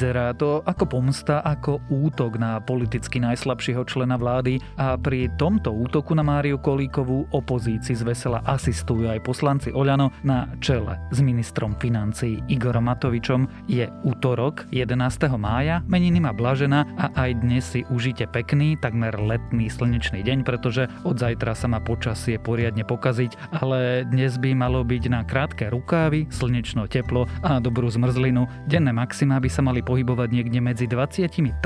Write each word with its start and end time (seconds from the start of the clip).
Vyzerá 0.00 0.32
to 0.32 0.64
ako 0.64 0.96
pomsta, 0.96 1.44
ako 1.44 1.84
útok 1.92 2.40
na 2.40 2.56
politicky 2.56 3.20
najslabšieho 3.20 3.84
člena 3.84 4.16
vlády 4.16 4.56
a 4.80 4.96
pri 4.96 5.28
tomto 5.36 5.76
útoku 5.76 6.16
na 6.16 6.24
Máriu 6.24 6.56
Kolíkovú 6.56 7.28
opozícii 7.28 8.00
zvesela 8.00 8.40
asistujú 8.48 9.12
aj 9.12 9.20
poslanci 9.20 9.68
Oľano 9.68 10.08
na 10.24 10.48
čele 10.64 10.96
s 11.12 11.20
ministrom 11.20 11.76
financií 11.76 12.40
Igorom 12.48 12.88
Matovičom. 12.88 13.68
Je 13.68 13.92
útorok 14.00 14.64
11. 14.72 15.36
mája, 15.36 15.84
meniny 15.84 16.16
má 16.24 16.32
Blažena 16.32 16.88
a 16.96 17.12
aj 17.20 17.44
dnes 17.44 17.68
si 17.68 17.84
užite 17.92 18.24
pekný, 18.24 18.80
takmer 18.80 19.12
letný 19.20 19.68
slnečný 19.68 20.24
deň, 20.24 20.48
pretože 20.48 20.88
od 21.04 21.20
zajtra 21.20 21.52
sa 21.52 21.68
má 21.68 21.76
počasie 21.76 22.40
poriadne 22.40 22.88
pokaziť, 22.88 23.52
ale 23.52 24.08
dnes 24.08 24.40
by 24.40 24.56
malo 24.56 24.80
byť 24.80 25.04
na 25.12 25.28
krátke 25.28 25.68
rukávy, 25.68 26.24
slnečno 26.32 26.88
teplo 26.88 27.28
a 27.44 27.60
dobrú 27.60 27.92
zmrzlinu. 27.92 28.48
Denné 28.64 28.96
maxima 28.96 29.36
by 29.36 29.50
sa 29.52 29.60
mali 29.60 29.89
pohybovať 29.90 30.28
niekde 30.30 30.62
medzi 30.62 30.86
23 30.86 31.58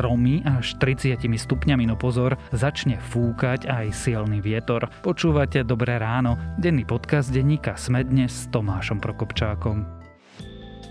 až 0.48 0.66
30 0.80 1.20
stupňami, 1.28 1.84
no 1.84 2.00
pozor, 2.00 2.40
začne 2.56 2.96
fúkať 2.96 3.68
aj 3.68 3.92
silný 3.92 4.40
vietor. 4.40 4.88
Počúvate 5.04 5.60
Dobré 5.60 6.00
ráno, 6.00 6.40
denný 6.56 6.88
podcast 6.88 7.28
denníka 7.28 7.76
Sme 7.76 8.00
dnes 8.00 8.32
s 8.32 8.48
Tomášom 8.48 9.04
Prokopčákom. 9.04 9.84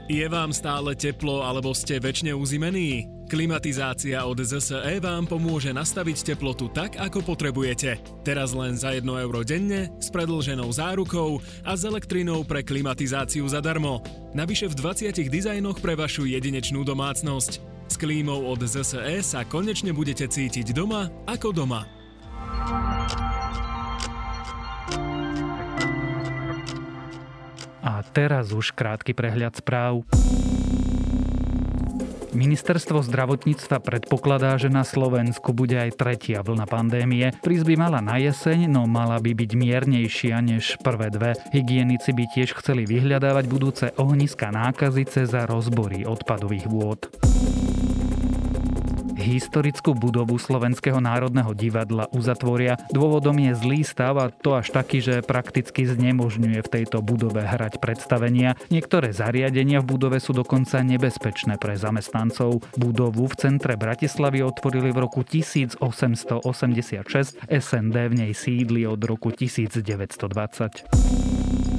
Je 0.05 0.27
vám 0.29 0.53
stále 0.53 0.93
teplo 0.93 1.41
alebo 1.41 1.73
ste 1.73 1.97
väčšine 1.97 2.37
uzimení? 2.37 3.12
Klimatizácia 3.27 4.21
od 4.27 4.37
ZSE 4.43 4.99
vám 4.99 5.25
pomôže 5.25 5.71
nastaviť 5.71 6.35
teplotu 6.35 6.69
tak, 6.69 6.99
ako 6.99 7.23
potrebujete. 7.23 7.97
Teraz 8.21 8.51
len 8.51 8.75
za 8.75 8.93
1 8.93 9.03
euro 9.07 9.41
denne, 9.41 9.89
s 9.97 10.11
predlženou 10.11 10.69
zárukou 10.69 11.39
a 11.63 11.71
s 11.73 11.87
elektrinou 11.87 12.43
pre 12.43 12.61
klimatizáciu 12.61 13.47
zadarmo. 13.47 14.03
Navyše 14.37 14.69
v 14.69 14.75
20 14.75 15.29
dizajnoch 15.31 15.79
pre 15.79 15.95
vašu 15.95 16.27
jedinečnú 16.29 16.83
domácnosť. 16.83 17.63
S 17.89 17.95
klímou 17.99 18.47
od 18.49 18.63
ZSE 18.63 19.21
sa 19.21 19.45
konečne 19.47 19.93
budete 19.93 20.27
cítiť 20.27 20.73
doma 20.73 21.11
ako 21.29 21.53
doma. 21.53 21.85
A 27.83 27.99
teraz 28.15 28.55
už 28.55 28.71
krátky 28.71 29.11
prehľad 29.11 29.59
správ. 29.59 30.07
Ministerstvo 32.33 33.05
zdravotníctva 33.05 33.77
predpokladá, 33.77 34.57
že 34.57 34.73
na 34.73 34.81
Slovensku 34.81 35.53
bude 35.53 35.77
aj 35.77 35.95
tretia 35.95 36.41
vlna 36.41 36.65
pandémie. 36.65 37.29
Prísť 37.45 37.65
by 37.69 37.75
mala 37.77 37.99
na 38.01 38.17
jeseň, 38.17 38.65
no 38.67 38.89
mala 38.89 39.21
by 39.21 39.37
byť 39.37 39.51
miernejšia 39.53 40.41
než 40.41 40.81
prvé 40.81 41.13
dve. 41.13 41.37
Hygienici 41.53 42.09
by 42.09 42.25
tiež 42.33 42.57
chceli 42.57 42.89
vyhľadávať 42.89 43.45
budúce 43.45 43.85
ohniska 44.01 44.49
nákazy 44.49 45.05
cez 45.05 45.29
rozbory 45.33 46.09
odpadových 46.09 46.65
vôd. 46.65 47.32
Historickú 49.13 49.93
budovu 49.93 50.41
Slovenského 50.41 50.97
národného 50.97 51.53
divadla 51.53 52.09
uzatvoria. 52.09 52.81
Dôvodom 52.89 53.37
je 53.37 53.53
zlý 53.53 53.85
stav 53.85 54.17
a 54.17 54.33
to 54.33 54.57
až 54.57 54.73
taký, 54.73 55.05
že 55.05 55.21
prakticky 55.21 55.85
znemožňuje 55.85 56.65
v 56.65 56.71
tejto 56.71 57.05
budove 57.05 57.45
hrať 57.45 57.77
predstavenia. 57.77 58.57
Niektoré 58.73 59.13
zariadenia 59.13 59.85
v 59.85 59.89
budove 59.97 60.17
sú 60.17 60.33
dokonca 60.33 60.81
nebezpečné 60.81 61.61
pre 61.61 61.77
zamestnancov. 61.77 62.65
Budovu 62.73 63.29
v 63.29 63.37
centre 63.37 63.77
Bratislavy 63.77 64.41
otvorili 64.41 64.89
v 64.89 65.05
roku 65.05 65.21
1886, 65.21 65.77
SND 67.49 67.95
v 68.09 68.13
nej 68.17 68.33
sídli 68.33 68.89
od 68.89 69.01
roku 69.05 69.29
1920. 69.29 71.72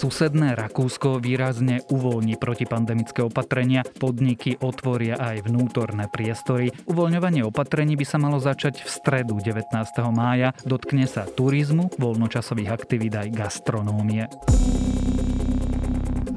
Susedné 0.00 0.56
Rakúsko 0.56 1.20
výrazne 1.20 1.84
uvoľní 1.92 2.40
protipandemické 2.40 3.20
opatrenia, 3.20 3.84
podniky 3.84 4.56
otvoria 4.56 5.20
aj 5.20 5.44
vnútorné 5.44 6.08
priestory. 6.08 6.72
Uvoľňovanie 6.88 7.44
opatrení 7.44 8.00
by 8.00 8.06
sa 8.08 8.16
malo 8.16 8.40
začať 8.40 8.80
v 8.80 8.88
stredu 8.88 9.36
19. 9.36 9.76
mája. 10.16 10.56
Dotkne 10.64 11.04
sa 11.04 11.28
turizmu, 11.28 11.92
voľnočasových 12.00 12.72
aktivít 12.72 13.12
aj 13.12 13.28
gastronómie. 13.28 14.24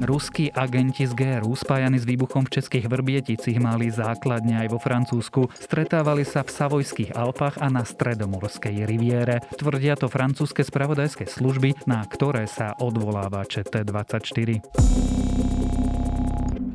Ruskí 0.04 0.52
agenti 0.52 1.08
z 1.08 1.16
GRU 1.16 1.56
spájani 1.56 1.96
s 1.96 2.04
výbuchom 2.04 2.44
v 2.44 2.60
českých 2.60 2.92
Vrbieticich 2.92 3.56
mali 3.56 3.88
základne 3.88 4.60
aj 4.60 4.68
vo 4.68 4.78
Francúzsku. 4.78 5.48
Stretávali 5.56 6.28
sa 6.28 6.44
v 6.44 6.52
Savojských 6.52 7.16
Alpách 7.16 7.56
a 7.56 7.72
na 7.72 7.88
stredomorskej 7.88 8.84
riviére. 8.84 9.40
Tvrdia 9.56 9.96
to 9.96 10.12
francúzske 10.12 10.60
spravodajské 10.60 11.24
služby, 11.24 11.88
na 11.88 12.04
ktoré 12.04 12.44
sa 12.44 12.76
odvoláva 12.76 13.48
ČT24 13.48 15.43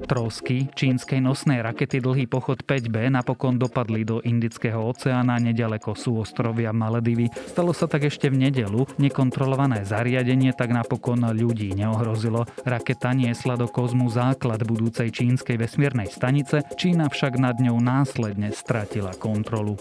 trosky 0.09 0.66
čínskej 0.74 1.22
nosnej 1.22 1.62
rakety 1.62 2.02
dlhý 2.02 2.25
pochod 2.25 2.66
5B 2.66 3.14
napokon 3.14 3.62
dopadli 3.62 4.02
do 4.02 4.25
Indického 4.25 4.81
oceána 4.81 5.38
nedaleko 5.38 5.94
sú 5.94 6.18
ostrovia 6.18 6.74
Maledivy. 6.74 7.30
Stalo 7.46 7.78
sa 7.78 7.86
tak 7.86 8.09
ešte 8.09 8.34
v 8.34 8.50
nedelu. 8.50 8.90
Nekontrolované 8.98 9.86
zariadenie 9.86 10.58
tak 10.58 10.74
napokon 10.74 11.30
ľudí 11.30 11.78
neohrozilo. 11.78 12.50
Raketa 12.66 13.14
niesla 13.14 13.53
do 13.53 13.69
kozmu 13.69 14.09
základ 14.09 14.66
budúcej 14.66 15.14
čínskej 15.14 15.62
vesmírnej 15.62 16.09
stanice, 16.09 16.66
Čína 16.74 17.14
však 17.14 17.38
nad 17.38 17.62
ňou 17.62 17.78
následne 17.78 18.50
stratila 18.50 19.14
kontrolu. 19.14 19.78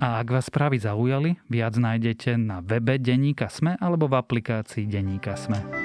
A 0.00 0.24
ak 0.24 0.32
vás 0.32 0.48
správy 0.48 0.80
zaujali, 0.80 1.36
viac 1.52 1.76
nájdete 1.76 2.40
na 2.40 2.64
webe 2.64 2.96
Deníka 2.96 3.52
Sme 3.52 3.76
alebo 3.76 4.08
v 4.08 4.16
aplikácii 4.16 4.88
Deníka 4.88 5.36
Sme. 5.36 5.79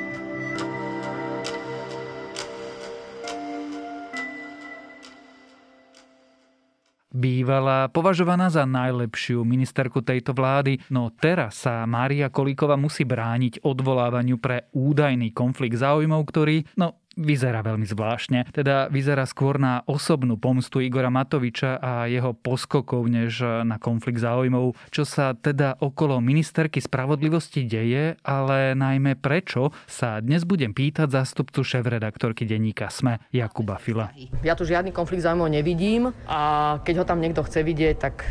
Bývala 7.15 7.87
považovaná 7.87 8.51
za 8.51 8.67
najlepšiu 8.67 9.47
ministerku 9.47 10.03
tejto 10.03 10.35
vlády, 10.35 10.83
no 10.91 11.07
teraz 11.15 11.63
sa 11.63 11.87
Mária 11.87 12.27
Kolíková 12.27 12.75
musí 12.75 13.07
brániť 13.07 13.63
odvolávaniu 13.63 14.35
pre 14.35 14.67
údajný 14.75 15.31
konflikt 15.31 15.79
záujmov, 15.79 16.21
ktorý, 16.27 16.67
no 16.75 17.04
vyzerá 17.15 17.63
veľmi 17.63 17.87
zvláštne. 17.87 18.51
Teda 18.51 18.91
vyzerá 18.91 19.23
skôr 19.25 19.57
na 19.57 19.81
osobnú 19.87 20.35
pomstu 20.35 20.83
Igora 20.83 21.09
Matoviča 21.09 21.79
a 21.79 22.05
jeho 22.11 22.35
poskokov, 22.35 23.07
než 23.07 23.39
na 23.63 23.79
konflikt 23.79 24.19
záujmov. 24.19 24.75
Čo 24.91 25.03
sa 25.07 25.33
teda 25.33 25.79
okolo 25.79 26.19
ministerky 26.19 26.83
spravodlivosti 26.83 27.63
deje, 27.63 28.19
ale 28.21 28.75
najmä 28.75 29.15
prečo, 29.19 29.71
sa 29.87 30.19
dnes 30.19 30.43
budem 30.43 30.75
pýtať 30.75 31.07
zástupcu 31.09 31.63
šéf-redaktorky 31.63 32.43
denníka 32.43 32.91
SME 32.91 33.23
Jakuba 33.31 33.79
Fila. 33.79 34.11
Ja 34.43 34.53
tu 34.53 34.67
žiadny 34.67 34.91
konflikt 34.91 35.23
záujmov 35.23 35.47
nevidím 35.47 36.11
a 36.27 36.75
keď 36.83 37.01
ho 37.01 37.05
tam 37.07 37.23
niekto 37.23 37.41
chce 37.47 37.63
vidieť, 37.63 37.95
tak 37.95 38.27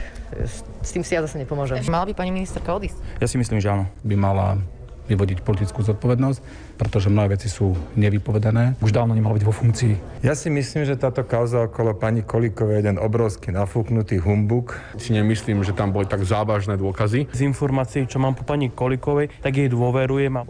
s 0.84 0.90
tým 0.92 1.00
si 1.00 1.16
ja 1.16 1.24
zase 1.24 1.40
nepomôžem. 1.40 1.80
Mala 1.88 2.04
by 2.10 2.12
pani 2.12 2.30
ministerka 2.34 2.76
odísť? 2.76 3.00
Ja 3.22 3.26
si 3.30 3.40
myslím, 3.40 3.62
že 3.62 3.72
áno. 3.72 3.88
By 4.04 4.14
mala 4.18 4.60
vyvodiť 5.08 5.44
politickú 5.44 5.84
zodpovednosť, 5.84 6.38
pretože 6.80 7.12
mnohé 7.12 7.36
veci 7.36 7.52
sú 7.52 7.76
nevypovedané. 7.94 8.80
Už 8.80 8.90
dávno 8.90 9.12
nemalo 9.12 9.36
byť 9.36 9.44
vo 9.44 9.54
funkcii. 9.54 10.24
Ja 10.24 10.32
si 10.32 10.48
myslím, 10.48 10.88
že 10.88 10.96
táto 10.96 11.22
kauza 11.22 11.68
okolo 11.68 11.92
pani 11.94 12.24
Kolíkovej 12.24 12.74
je 12.74 12.80
jeden 12.80 12.96
obrovský 12.96 13.52
nafúknutý 13.52 14.18
humbuk. 14.18 14.80
Si 14.96 15.12
nemyslím, 15.12 15.62
že 15.62 15.76
tam 15.76 15.92
boli 15.92 16.08
tak 16.08 16.24
závažné 16.24 16.80
dôkazy. 16.80 17.28
Z 17.30 17.40
informácií, 17.44 18.08
čo 18.08 18.16
mám 18.18 18.34
po 18.34 18.42
pani 18.42 18.72
Kolíkovej, 18.72 19.30
tak 19.44 19.52
jej 19.54 19.68
dôverujem. 19.68 20.42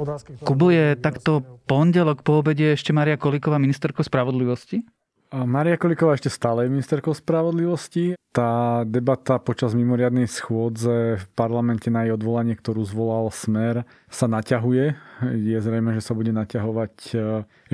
Kubo 0.47 0.71
je 0.71 0.95
takto 0.97 1.43
pondelok 1.67 2.23
po 2.23 2.41
obede 2.41 2.79
ešte 2.79 2.95
Maria 2.95 3.19
Kolíková 3.19 3.59
ministerko 3.59 4.07
spravodlivosti? 4.07 4.85
Maria 5.43 5.75
Koliková 5.75 6.15
ešte 6.15 6.31
stále 6.31 6.63
je 6.63 6.71
ministerkou 6.71 7.11
spravodlivosti. 7.11 8.15
Tá 8.31 8.87
debata 8.87 9.43
počas 9.43 9.75
mimoriadnej 9.75 10.31
schôdze 10.31 11.19
v 11.19 11.25
parlamente 11.35 11.91
na 11.91 12.07
jej 12.07 12.15
odvolanie, 12.15 12.55
ktorú 12.55 12.87
zvolal 12.87 13.35
Smer, 13.35 13.83
sa 14.07 14.31
naťahuje. 14.31 14.95
Je 15.35 15.59
zrejme, 15.59 15.91
že 15.99 16.07
sa 16.07 16.15
bude 16.15 16.31
naťahovať 16.31 16.95
e, 17.11 17.15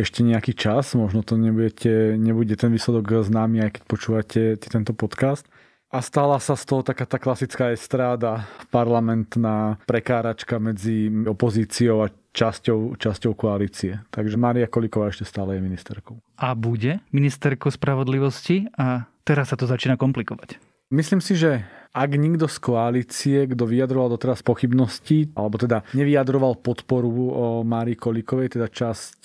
ešte 0.01 0.25
nejaký 0.25 0.57
čas. 0.57 0.97
Možno 0.97 1.21
to 1.21 1.37
nebudete, 1.37 2.17
nebude 2.17 2.57
ten 2.57 2.73
výsledok 2.73 3.29
známy, 3.29 3.69
aj 3.69 3.71
keď 3.77 3.83
počúvate 3.85 4.41
tento 4.57 4.97
podcast. 4.97 5.45
A 5.91 6.01
stala 6.01 6.39
sa 6.39 6.55
z 6.55 6.65
toho 6.65 6.87
taká 6.87 7.03
tá 7.03 7.19
klasická 7.19 7.75
estráda, 7.75 8.47
parlamentná 8.71 9.75
prekáračka 9.91 10.63
medzi 10.63 11.11
opozíciou 11.27 12.07
a 12.07 12.15
časťou, 12.31 12.95
časťou 12.97 13.33
koalície. 13.35 14.01
Takže 14.11 14.39
Mária 14.39 14.71
Koliková 14.71 15.11
ešte 15.11 15.27
stále 15.27 15.59
je 15.59 15.67
ministerkou. 15.67 16.19
A 16.39 16.55
bude 16.55 17.03
ministerkou 17.11 17.71
spravodlivosti 17.71 18.71
a 18.79 19.11
teraz 19.27 19.51
sa 19.51 19.57
to 19.59 19.67
začína 19.67 19.99
komplikovať. 19.99 20.59
Myslím 20.91 21.23
si, 21.23 21.39
že 21.39 21.63
ak 21.95 22.11
nikto 22.19 22.51
z 22.51 22.59
koalície, 22.59 23.39
kto 23.47 23.63
vyjadroval 23.67 24.15
doteraz 24.15 24.43
pochybnosti, 24.43 25.31
alebo 25.39 25.59
teda 25.59 25.87
nevyjadroval 25.95 26.59
podporu 26.59 27.31
o 27.31 27.47
Márii 27.63 27.95
Kolikovej, 27.95 28.59
teda 28.59 28.67
časť 28.67 29.21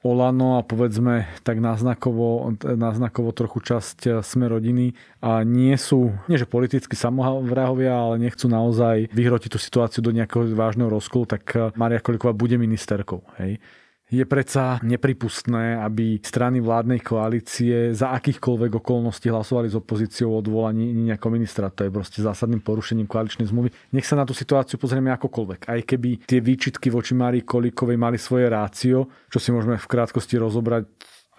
Olano 0.00 0.56
a 0.56 0.64
povedzme 0.64 1.28
tak 1.44 1.60
náznakovo, 1.60 2.56
náznakovo 2.64 3.36
trochu 3.36 3.60
časť 3.60 3.98
eh, 4.08 4.12
sme 4.24 4.48
rodiny 4.48 4.96
a 5.20 5.44
nie 5.44 5.76
sú, 5.76 6.16
nie 6.24 6.40
že 6.40 6.48
politicky 6.48 6.96
samovrahovia, 6.96 7.92
ale 7.92 8.16
nechcú 8.16 8.48
naozaj 8.48 9.12
vyhrotiť 9.12 9.50
tú 9.52 9.60
situáciu 9.60 10.00
do 10.00 10.16
nejakého 10.16 10.48
vážneho 10.56 10.88
rozkolu, 10.88 11.28
tak 11.28 11.42
eh, 11.52 11.68
Maria 11.76 12.00
Koliková 12.00 12.32
bude 12.32 12.56
ministerkou. 12.56 13.20
Hej. 13.36 13.60
Je 14.10 14.26
predsa 14.26 14.82
nepripustné, 14.82 15.78
aby 15.78 16.18
strany 16.18 16.58
vládnej 16.58 16.98
koalície 16.98 17.94
za 17.94 18.10
akýchkoľvek 18.18 18.82
okolností 18.82 19.30
hlasovali 19.30 19.70
s 19.70 19.78
opozíciou 19.78 20.34
o 20.34 20.42
odvolaní 20.42 20.90
nejakého 20.90 21.30
ministra. 21.30 21.70
To 21.70 21.86
je 21.86 21.94
proste 21.94 22.18
zásadným 22.18 22.58
porušením 22.58 23.06
koaličnej 23.06 23.46
zmluvy. 23.46 23.70
Nech 23.94 24.02
sa 24.02 24.18
na 24.18 24.26
tú 24.26 24.34
situáciu 24.34 24.82
pozrieme 24.82 25.14
akokoľvek. 25.14 25.70
Aj 25.70 25.80
keby 25.86 26.26
tie 26.26 26.42
výčitky 26.42 26.90
voči 26.90 27.14
Márii 27.14 27.46
Kolíkovej 27.46 27.94
mali 27.94 28.18
svoje 28.18 28.50
rácio, 28.50 29.06
čo 29.30 29.38
si 29.38 29.54
môžeme 29.54 29.78
v 29.78 29.86
krátkosti 29.86 30.42
rozobrať 30.42 30.90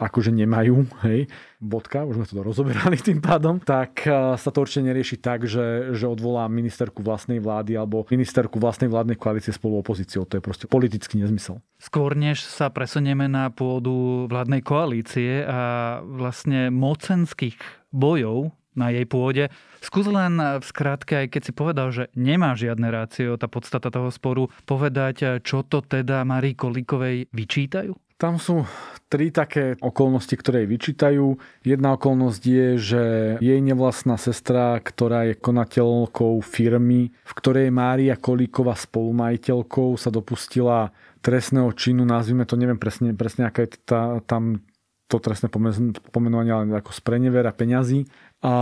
akože 0.01 0.33
nemajú, 0.33 0.89
hej, 1.05 1.29
bodka, 1.61 2.01
už 2.01 2.17
sme 2.17 2.25
to 2.25 2.41
rozoberali 2.41 2.97
tým 2.97 3.21
pádom, 3.21 3.61
tak 3.61 4.01
e, 4.09 4.33
sa 4.33 4.49
to 4.49 4.65
určite 4.65 4.89
nerieši 4.89 5.21
tak, 5.21 5.45
že, 5.45 5.93
že 5.93 6.09
odvolá 6.09 6.49
ministerku 6.49 7.05
vlastnej 7.05 7.37
vlády 7.37 7.77
alebo 7.77 8.09
ministerku 8.09 8.57
vlastnej 8.57 8.89
vládnej 8.89 9.21
koalície 9.21 9.53
spolu 9.53 9.77
opozíciou. 9.85 10.25
To 10.25 10.41
je 10.41 10.43
proste 10.43 10.65
politický 10.65 11.21
nezmysel. 11.21 11.61
Skôr 11.77 12.17
než 12.17 12.41
sa 12.41 12.73
presunieme 12.73 13.29
na 13.29 13.53
pôdu 13.53 14.25
vládnej 14.25 14.65
koalície 14.65 15.45
a 15.45 16.01
vlastne 16.01 16.73
mocenských 16.73 17.61
bojov 17.93 18.49
na 18.71 18.87
jej 18.89 19.03
pôde. 19.03 19.51
Skús 19.83 20.07
len 20.07 20.39
v 20.39 20.63
skratke, 20.63 21.25
aj 21.25 21.27
keď 21.27 21.41
si 21.43 21.51
povedal, 21.51 21.87
že 21.91 22.07
nemá 22.15 22.55
žiadne 22.55 22.87
rácio, 22.87 23.35
tá 23.35 23.51
podstata 23.51 23.91
toho 23.91 24.07
sporu, 24.07 24.47
povedať, 24.63 25.43
čo 25.43 25.67
to 25.67 25.83
teda 25.83 26.23
Marii 26.23 26.55
Kolíkovej 26.55 27.27
vyčítajú? 27.35 27.91
Tam 28.21 28.37
sú 28.37 28.69
tri 29.09 29.33
také 29.33 29.81
okolnosti, 29.81 30.37
ktoré 30.37 30.63
jej 30.63 30.69
vyčítajú. 30.69 31.41
Jedna 31.65 31.97
okolnosť 31.97 32.41
je, 32.45 32.67
že 32.77 33.03
jej 33.41 33.59
nevlastná 33.65 34.21
sestra, 34.21 34.77
ktorá 34.77 35.33
je 35.33 35.41
konateľkou 35.41 36.37
firmy, 36.45 37.09
v 37.09 37.33
ktorej 37.33 37.73
Mária 37.73 38.13
Kolíková 38.13 38.77
spolumajiteľkou 38.77 39.97
sa 39.97 40.13
dopustila 40.13 40.93
trestného 41.25 41.73
činu, 41.73 42.05
nazvime 42.05 42.45
to, 42.45 42.61
neviem 42.61 42.77
presne, 42.77 43.17
presne 43.17 43.49
aká 43.49 43.65
je 43.65 43.81
tá, 43.81 44.21
tam 44.29 44.61
to 45.09 45.17
trestné 45.17 45.49
pomenovanie, 46.13 46.53
ale 46.53 46.77
ako 46.77 46.93
sprenevera 46.93 47.51
peňazí. 47.51 48.05
A 48.45 48.53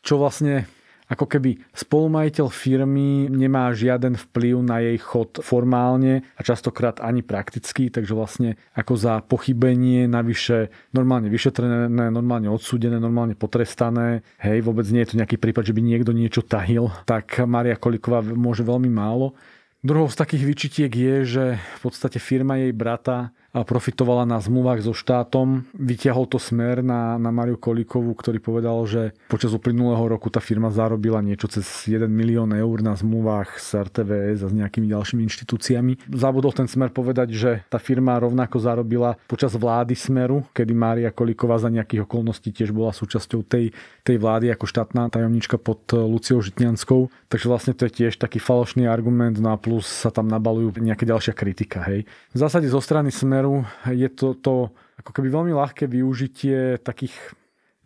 čo 0.00 0.16
vlastne 0.16 0.64
ako 1.08 1.24
keby 1.24 1.56
spolumajiteľ 1.72 2.46
firmy 2.52 3.32
nemá 3.32 3.72
žiaden 3.72 4.20
vplyv 4.28 4.60
na 4.60 4.84
jej 4.84 4.98
chod 5.00 5.40
formálne 5.40 6.20
a 6.36 6.40
častokrát 6.44 7.00
ani 7.00 7.24
prakticky, 7.24 7.88
takže 7.88 8.12
vlastne 8.12 8.60
ako 8.76 8.92
za 8.94 9.14
pochybenie 9.24 10.04
navyše 10.04 10.68
normálne 10.92 11.32
vyšetrené, 11.32 11.88
normálne 11.88 12.52
odsúdené, 12.52 13.00
normálne 13.00 13.32
potrestané, 13.32 14.20
hej, 14.44 14.60
vôbec 14.60 14.84
nie 14.92 15.00
je 15.08 15.16
to 15.16 15.18
nejaký 15.18 15.40
prípad, 15.40 15.64
že 15.64 15.74
by 15.74 15.80
niekto 15.80 16.12
niečo 16.12 16.44
tahil, 16.44 16.92
tak 17.08 17.40
Maria 17.48 17.80
Koliková 17.80 18.20
môže 18.20 18.60
veľmi 18.60 18.92
málo. 18.92 19.32
Druhou 19.78 20.10
z 20.10 20.18
takých 20.18 20.44
vyčitiek 20.44 20.92
je, 20.92 21.14
že 21.24 21.44
v 21.56 21.80
podstate 21.80 22.18
firma 22.18 22.58
jej 22.58 22.74
brata 22.74 23.30
profitovala 23.52 24.28
na 24.28 24.36
zmluvách 24.36 24.84
so 24.84 24.92
štátom. 24.92 25.64
Vyťahol 25.72 26.28
to 26.28 26.36
smer 26.36 26.84
na, 26.84 27.16
na 27.16 27.32
Mariu 27.32 27.56
Kolíkovú, 27.56 28.12
ktorý 28.12 28.38
povedal, 28.44 28.76
že 28.84 29.16
počas 29.32 29.56
uplynulého 29.56 30.04
roku 30.04 30.28
tá 30.28 30.36
firma 30.38 30.68
zarobila 30.68 31.24
niečo 31.24 31.48
cez 31.48 31.64
1 31.88 32.04
milión 32.12 32.52
eur 32.52 32.84
na 32.84 32.92
zmluvách 32.92 33.56
s 33.56 33.72
RTVS 33.72 34.44
a 34.44 34.48
s 34.52 34.54
nejakými 34.54 34.92
ďalšími 34.92 35.24
inštitúciami. 35.24 36.12
Zabudol 36.12 36.52
ten 36.52 36.68
smer 36.68 36.92
povedať, 36.92 37.32
že 37.32 37.50
tá 37.72 37.80
firma 37.80 38.20
rovnako 38.20 38.60
zarobila 38.60 39.16
počas 39.24 39.56
vlády 39.56 39.96
smeru, 39.96 40.44
kedy 40.52 40.72
Mária 40.76 41.08
Kolíková 41.08 41.56
za 41.56 41.72
nejakých 41.72 42.04
okolností 42.04 42.52
tiež 42.52 42.76
bola 42.76 42.92
súčasťou 42.92 43.48
tej, 43.48 43.72
tej 44.04 44.16
vlády 44.20 44.52
ako 44.52 44.68
štátna 44.68 45.08
tajomnička 45.08 45.56
pod 45.56 45.88
Luciou 45.96 46.44
Žitňanskou. 46.44 47.32
Takže 47.32 47.46
vlastne 47.48 47.72
to 47.72 47.88
je 47.88 48.04
tiež 48.04 48.20
taký 48.20 48.44
falošný 48.44 48.84
argument, 48.84 49.40
no 49.40 49.56
a 49.56 49.58
plus 49.60 49.88
sa 49.88 50.12
tam 50.12 50.28
nabalujú 50.28 50.76
nejaká 50.84 51.08
ďalšia 51.08 51.32
kritika. 51.32 51.80
Hej. 51.88 52.04
V 52.32 52.36
zásade 52.36 52.68
zo 52.68 52.80
strany 52.84 53.08
smeru 53.08 53.37
smeru 53.38 53.62
je 53.86 54.08
to, 54.10 54.34
to 54.34 54.74
ako 54.98 55.10
keby 55.14 55.30
veľmi 55.30 55.54
ľahké 55.54 55.86
využitie 55.86 56.82
takých 56.82 57.14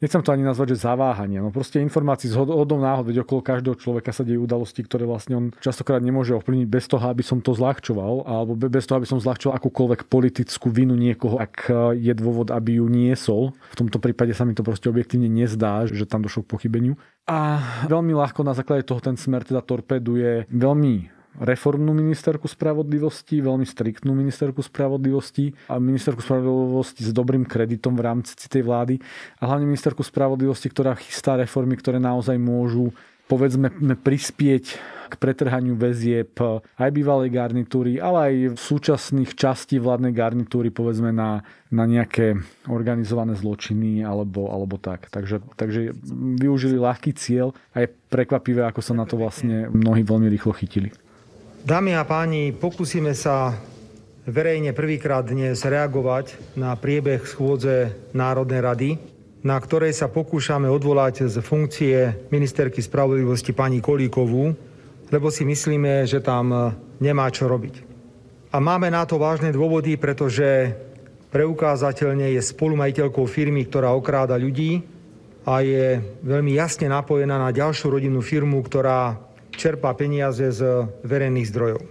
nechcem 0.03 0.19
to 0.19 0.35
ani 0.35 0.43
nazvať, 0.43 0.75
že 0.75 0.89
zaváhanie. 0.89 1.39
No 1.39 1.55
proste 1.55 1.79
informácií 1.79 2.27
z 2.27 2.35
hodou 2.35 2.81
náhod, 2.83 3.07
veď 3.07 3.23
okolo 3.23 3.39
každého 3.39 3.79
človeka 3.79 4.11
sa 4.11 4.27
dejú 4.27 4.49
udalosti, 4.49 4.83
ktoré 4.83 5.07
vlastne 5.07 5.39
on 5.39 5.47
častokrát 5.63 6.03
nemôže 6.03 6.35
ovplyvniť 6.35 6.67
bez 6.67 6.91
toho, 6.91 7.07
aby 7.07 7.23
som 7.23 7.39
to 7.39 7.55
zľahčoval, 7.55 8.27
alebo 8.27 8.59
bez 8.59 8.83
toho, 8.83 8.99
aby 8.99 9.07
som 9.07 9.23
zľahčoval 9.23 9.55
akúkoľvek 9.63 10.11
politickú 10.11 10.75
vinu 10.75 10.99
niekoho, 10.99 11.39
ak 11.39 11.71
je 11.95 12.13
dôvod, 12.19 12.51
aby 12.51 12.83
ju 12.83 12.91
niesol. 12.91 13.55
V 13.71 13.79
tomto 13.79 14.03
prípade 14.03 14.35
sa 14.35 14.43
mi 14.43 14.59
to 14.59 14.67
proste 14.67 14.91
objektívne 14.91 15.31
nezdá, 15.31 15.87
že 15.87 16.03
tam 16.03 16.27
došlo 16.27 16.43
k 16.43 16.51
pochybeniu. 16.51 16.99
A 17.31 17.63
veľmi 17.87 18.11
ľahko 18.11 18.43
na 18.43 18.59
základe 18.59 18.83
toho 18.83 18.99
ten 18.99 19.15
smer 19.15 19.47
teda 19.47 19.63
torpeduje 19.63 20.51
veľmi 20.51 21.22
reformnú 21.41 21.97
ministerku 21.97 22.45
spravodlivosti, 22.45 23.41
veľmi 23.41 23.65
striktnú 23.65 24.13
ministerku 24.13 24.61
spravodlivosti 24.61 25.57
a 25.71 25.81
ministerku 25.81 26.21
spravodlivosti 26.21 27.09
s 27.09 27.11
dobrým 27.15 27.49
kreditom 27.49 27.97
v 27.97 28.05
rámci 28.05 28.37
tej 28.37 28.67
vlády 28.67 29.01
a 29.41 29.49
hlavne 29.49 29.65
ministerku 29.65 30.05
spravodlivosti, 30.05 30.69
ktorá 30.69 30.93
chystá 30.99 31.41
reformy, 31.41 31.81
ktoré 31.81 31.97
naozaj 31.97 32.37
môžu 32.37 32.93
povedzme 33.31 33.73
prispieť 34.05 34.65
k 35.09 35.15
pretrhaniu 35.21 35.77
väzieb 35.77 36.37
aj 36.77 36.91
bývalej 36.93 37.33
garnitúry, 37.33 38.01
ale 38.01 38.19
aj 38.29 38.35
súčasných 38.57 39.37
častí 39.37 39.77
vládnej 39.77 40.13
garnitúry, 40.13 40.73
povedzme 40.73 41.13
na, 41.13 41.45
na 41.69 41.85
nejaké 41.85 42.41
organizované 42.69 43.37
zločiny 43.37 44.05
alebo, 44.05 44.49
alebo 44.49 44.81
tak. 44.81 45.13
Takže, 45.13 45.45
takže 45.57 45.97
využili 46.41 46.81
ľahký 46.81 47.13
cieľ 47.13 47.53
a 47.77 47.85
je 47.85 47.93
prekvapivé, 48.09 48.65
ako 48.65 48.81
sa 48.81 48.97
na 48.97 49.05
to 49.05 49.21
vlastne 49.21 49.69
mnohí 49.69 50.01
veľmi 50.05 50.29
rýchlo 50.33 50.57
chytili. 50.57 50.93
Dámy 51.63 51.95
a 51.95 52.03
páni, 52.03 52.51
pokúsime 52.51 53.15
sa 53.15 53.55
verejne 54.27 54.75
prvýkrát 54.75 55.23
dnes 55.23 55.63
reagovať 55.63 56.59
na 56.59 56.75
priebeh 56.75 57.23
schôdze 57.23 57.95
Národnej 58.11 58.59
rady, 58.59 58.91
na 59.47 59.63
ktorej 59.63 59.95
sa 59.95 60.11
pokúšame 60.11 60.67
odvolať 60.67 61.31
z 61.31 61.39
funkcie 61.39 62.27
ministerky 62.35 62.83
spravodlivosti 62.83 63.55
pani 63.55 63.79
Kolíkovú, 63.79 64.51
lebo 65.07 65.31
si 65.31 65.47
myslíme, 65.47 66.03
že 66.03 66.19
tam 66.19 66.51
nemá 66.99 67.31
čo 67.31 67.47
robiť. 67.47 67.75
A 68.51 68.59
máme 68.59 68.91
na 68.91 69.07
to 69.07 69.23
vážne 69.23 69.55
dôvody, 69.55 69.95
pretože 69.95 70.75
preukázateľne 71.31 72.35
je 72.35 72.43
spolumajiteľkou 72.43 73.23
firmy, 73.31 73.71
ktorá 73.71 73.95
okráda 73.95 74.35
ľudí 74.35 74.83
a 75.47 75.63
je 75.63 76.03
veľmi 76.27 76.59
jasne 76.59 76.91
napojená 76.91 77.39
na 77.39 77.55
ďalšiu 77.55 77.87
rodinnú 77.87 78.19
firmu, 78.19 78.67
ktorá 78.67 79.31
čerpá 79.55 79.93
peniaze 79.95 80.51
z 80.53 80.89
verejných 81.05 81.49
zdrojov. 81.49 81.83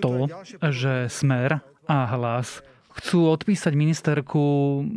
To, 0.00 0.30
že 0.70 1.10
Smer 1.10 1.58
a 1.90 1.98
Hlas 2.14 2.62
chcú 2.94 3.26
odpísať 3.26 3.74
ministerku, 3.74 4.44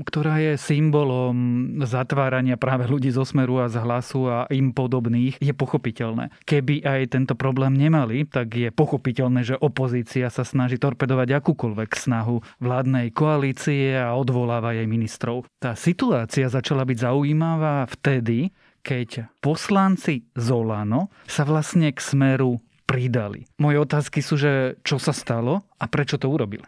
ktorá 0.06 0.38
je 0.38 0.54
symbolom 0.62 1.34
zatvárania 1.82 2.54
práve 2.54 2.86
ľudí 2.86 3.10
zo 3.10 3.25
Smeru 3.25 3.58
a 3.58 3.74
z 3.74 3.82
Hlasu 3.82 4.30
a 4.30 4.46
im 4.54 4.70
podobných, 4.70 5.42
je 5.42 5.50
pochopiteľné. 5.50 6.30
Keby 6.46 6.86
aj 6.86 7.18
tento 7.18 7.34
problém 7.34 7.74
nemali, 7.74 8.30
tak 8.30 8.54
je 8.54 8.70
pochopiteľné, 8.70 9.42
že 9.42 9.56
opozícia 9.58 10.30
sa 10.30 10.46
snaží 10.46 10.77
torpedovať 10.77 11.42
akúkoľvek 11.42 11.89
snahu 11.98 12.62
vládnej 12.62 13.10
koalície 13.18 13.98
a 13.98 14.13
odvoláva 14.13 14.77
jej 14.77 14.86
ministrov. 14.86 15.50
Tá 15.58 15.74
situácia 15.74 16.46
začala 16.54 16.86
byť 16.86 16.98
zaujímavá 17.01 17.89
vtedy, 17.98 18.54
keď 18.88 19.27
poslanci 19.44 20.24
Zolano 20.32 21.12
sa 21.27 21.44
vlastne 21.44 21.91
k 21.91 22.00
smeru 22.00 22.63
pridali. 22.88 23.44
Moje 23.60 23.84
otázky 23.84 24.24
sú, 24.24 24.39
že 24.39 24.79
čo 24.88 24.96
sa 24.96 25.12
stalo 25.12 25.67
a 25.75 25.91
prečo 25.91 26.15
to 26.15 26.32
urobili? 26.32 26.63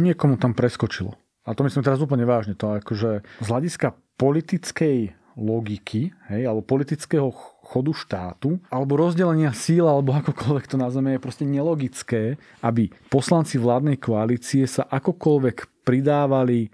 Niekomu 0.00 0.40
tam 0.40 0.56
preskočilo. 0.56 1.12
A 1.44 1.52
to 1.52 1.60
myslím 1.68 1.84
teraz 1.84 2.00
úplne 2.00 2.24
vážne. 2.24 2.56
To 2.56 2.80
akože 2.80 3.20
z 3.44 3.46
hľadiska 3.46 3.92
politickej 4.16 5.12
logiky, 5.36 6.12
hej, 6.32 6.42
alebo 6.48 6.64
politického 6.64 7.32
chodu 7.64 7.92
štátu, 7.92 8.60
alebo 8.68 8.98
rozdelenia 8.98 9.52
síl, 9.54 9.84
alebo 9.84 10.16
akokoľvek 10.16 10.66
to 10.68 10.76
nazveme, 10.80 11.16
je 11.16 11.24
proste 11.24 11.44
nelogické, 11.48 12.40
aby 12.60 12.92
poslanci 13.08 13.56
vládnej 13.56 14.00
koalície 14.00 14.64
sa 14.64 14.84
akokoľvek 14.88 15.84
pridávali 15.84 16.68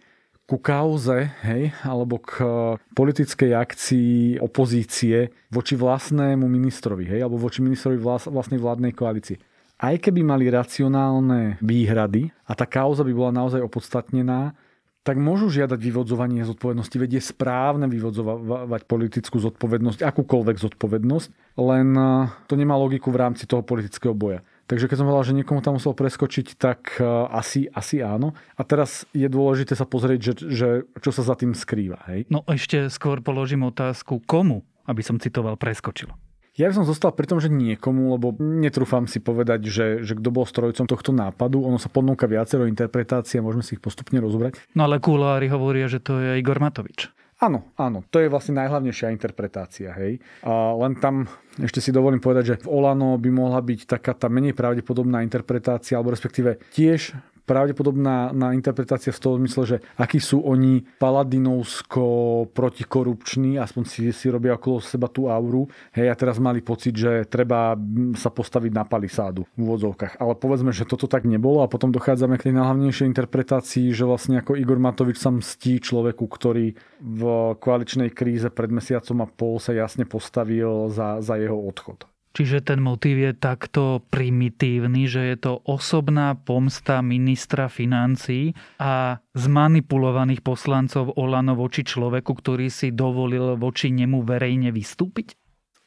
ku 0.47 0.63
kauze, 0.63 1.35
hej, 1.43 1.75
alebo 1.83 2.23
k 2.23 2.39
eh, 2.39 2.49
politickej 2.95 3.51
akcii 3.53 4.39
opozície 4.39 5.35
voči 5.51 5.75
vlastnému 5.75 6.47
ministrovi, 6.47 7.11
hej, 7.11 7.21
alebo 7.27 7.43
voči 7.43 7.61
ministrovi 7.67 7.99
vlas, 7.99 8.31
vlastnej 8.31 8.63
vládnej 8.63 8.95
koalície. 8.95 9.43
Aj 9.77 9.93
keby 9.99 10.25
mali 10.25 10.49
racionálne 10.49 11.61
výhrady 11.61 12.33
a 12.49 12.57
tá 12.57 12.65
kauza 12.65 13.05
by 13.05 13.13
bola 13.13 13.45
naozaj 13.45 13.61
opodstatnená, 13.61 14.57
tak 15.05 15.21
môžu 15.21 15.53
žiadať 15.53 15.79
vyvodzovanie 15.79 16.43
zodpovednosti. 16.43 16.97
Veď 16.97 17.21
je 17.21 17.29
správne 17.31 17.87
vyvodzovať 17.87 18.91
politickú 18.91 19.39
zodpovednosť, 19.39 20.03
akúkoľvek 20.03 20.57
zodpovednosť, 20.63 21.59
len 21.59 21.89
eh, 21.99 22.31
to 22.47 22.55
nemá 22.55 22.79
logiku 22.79 23.11
v 23.11 23.19
rámci 23.19 23.51
toho 23.51 23.67
politického 23.67 24.15
boja. 24.15 24.47
Takže 24.67 24.91
keď 24.91 24.97
som 24.99 25.07
povedal, 25.07 25.31
že 25.31 25.39
niekomu 25.39 25.63
tam 25.63 25.79
musel 25.79 25.95
preskočiť, 25.95 26.59
tak 26.59 26.99
e, 26.99 27.07
asi, 27.31 27.71
asi 27.71 28.03
áno. 28.03 28.35
A 28.59 28.67
teraz 28.67 29.07
je 29.15 29.31
dôležité 29.31 29.79
sa 29.79 29.87
pozrieť, 29.87 30.21
že, 30.21 30.33
že 30.51 30.69
čo 30.99 31.15
sa 31.15 31.23
za 31.23 31.39
tým 31.39 31.55
skrýva. 31.55 32.03
Hej? 32.11 32.27
No 32.27 32.43
ešte 32.51 32.91
skôr 32.91 33.23
položím 33.23 33.63
otázku, 33.63 34.27
komu, 34.27 34.67
aby 34.91 35.07
som 35.07 35.23
citoval, 35.23 35.55
preskočilo. 35.55 36.19
Ja 36.57 36.73
by 36.73 36.75
som 36.81 36.89
zostal 36.89 37.13
pri 37.13 37.29
tom, 37.29 37.37
že 37.37 37.53
niekomu, 37.53 38.17
lebo 38.17 38.33
netrúfam 38.41 39.05
si 39.05 39.21
povedať, 39.21 39.69
že, 39.69 39.87
že 40.01 40.17
kto 40.17 40.33
bol 40.33 40.49
strojcom 40.49 40.89
tohto 40.89 41.13
nápadu. 41.13 41.61
Ono 41.61 41.77
sa 41.77 41.93
ponúka 41.93 42.25
viacero 42.25 42.65
interpretácií 42.65 43.39
a 43.39 43.45
môžeme 43.45 43.61
si 43.61 43.77
ich 43.77 43.85
postupne 43.85 44.17
rozobrať. 44.25 44.65
No 44.73 44.89
ale 44.89 44.97
kulári 44.97 45.53
hovoria, 45.53 45.85
že 45.85 46.01
to 46.01 46.17
je 46.17 46.41
Igor 46.41 46.57
Matovič. 46.57 47.13
Áno, 47.37 47.69
áno, 47.77 48.01
to 48.09 48.17
je 48.17 48.33
vlastne 48.33 48.57
najhlavnejšia 48.65 49.13
interpretácia, 49.13 49.93
hej. 49.93 50.25
A 50.41 50.73
len 50.73 50.97
tam 50.97 51.29
ešte 51.61 51.85
si 51.85 51.93
dovolím 51.93 52.17
povedať, 52.17 52.45
že 52.49 52.59
v 52.65 52.81
Olano 52.81 53.21
by 53.21 53.29
mohla 53.29 53.61
byť 53.61 53.85
taká 53.85 54.17
tá 54.17 54.33
menej 54.33 54.57
pravdepodobná 54.57 55.21
interpretácia, 55.21 56.01
alebo 56.01 56.17
respektíve 56.17 56.57
tiež 56.73 57.13
pravdepodobná 57.47 58.35
na 58.35 58.51
interpretácia 58.53 59.15
v 59.15 59.23
tom 59.23 59.39
zmysle, 59.39 59.63
že 59.65 59.77
akí 59.95 60.19
sú 60.19 60.43
oni 60.43 60.83
paladinovsko 60.99 62.05
protikorupční, 62.51 63.57
aspoň 63.63 63.83
si, 63.87 64.03
si 64.11 64.27
robia 64.27 64.59
okolo 64.59 64.83
seba 64.83 65.07
tú 65.07 65.31
auru. 65.31 65.71
Hej, 65.95 66.11
a 66.11 66.19
teraz 66.19 66.43
mali 66.43 66.61
pocit, 66.61 66.99
že 66.99 67.25
treba 67.31 67.79
sa 68.19 68.29
postaviť 68.35 68.73
na 68.75 68.83
palisádu 68.83 69.47
v 69.55 69.59
úvodzovkách. 69.63 70.19
Ale 70.19 70.35
povedzme, 70.35 70.75
že 70.75 70.85
toto 70.85 71.07
tak 71.07 71.23
nebolo 71.25 71.63
a 71.63 71.71
potom 71.71 71.95
dochádzame 71.95 72.37
k 72.37 72.51
tej 72.51 72.55
najhlavnejšej 72.59 73.07
interpretácii, 73.07 73.95
že 73.95 74.03
vlastne 74.03 74.43
ako 74.43 74.59
Igor 74.59 74.83
Matovič 74.83 75.23
sa 75.23 75.31
mstí 75.31 75.79
človeku, 75.79 76.27
ktorý 76.27 76.75
v 77.01 77.23
koaličnej 77.63 78.11
kríze 78.11 78.51
pred 78.51 78.75
mesiacom 78.75 79.23
a 79.23 79.31
pol 79.31 79.63
sa 79.63 79.71
jasne 79.71 80.03
postavil 80.03 80.91
za, 80.91 81.23
za 81.23 81.39
jeho 81.39 81.57
odchod. 81.57 82.11
Čiže 82.37 82.69
ten 82.69 82.85
motív 82.85 83.17
je 83.17 83.33
takto 83.33 84.05
primitívny, 84.13 85.09
že 85.09 85.25
je 85.25 85.37
to 85.41 85.53
osobná 85.65 86.37
pomsta 86.37 87.01
ministra 87.01 87.73
financí 87.73 88.53
a 88.77 89.25
zmanipulovaných 89.33 90.45
poslancov 90.45 91.17
Olano 91.17 91.57
voči 91.57 91.81
človeku, 91.81 92.37
ktorý 92.37 92.69
si 92.69 92.93
dovolil 92.93 93.57
voči 93.57 93.89
nemu 93.89 94.21
verejne 94.21 94.69
vystúpiť? 94.69 95.33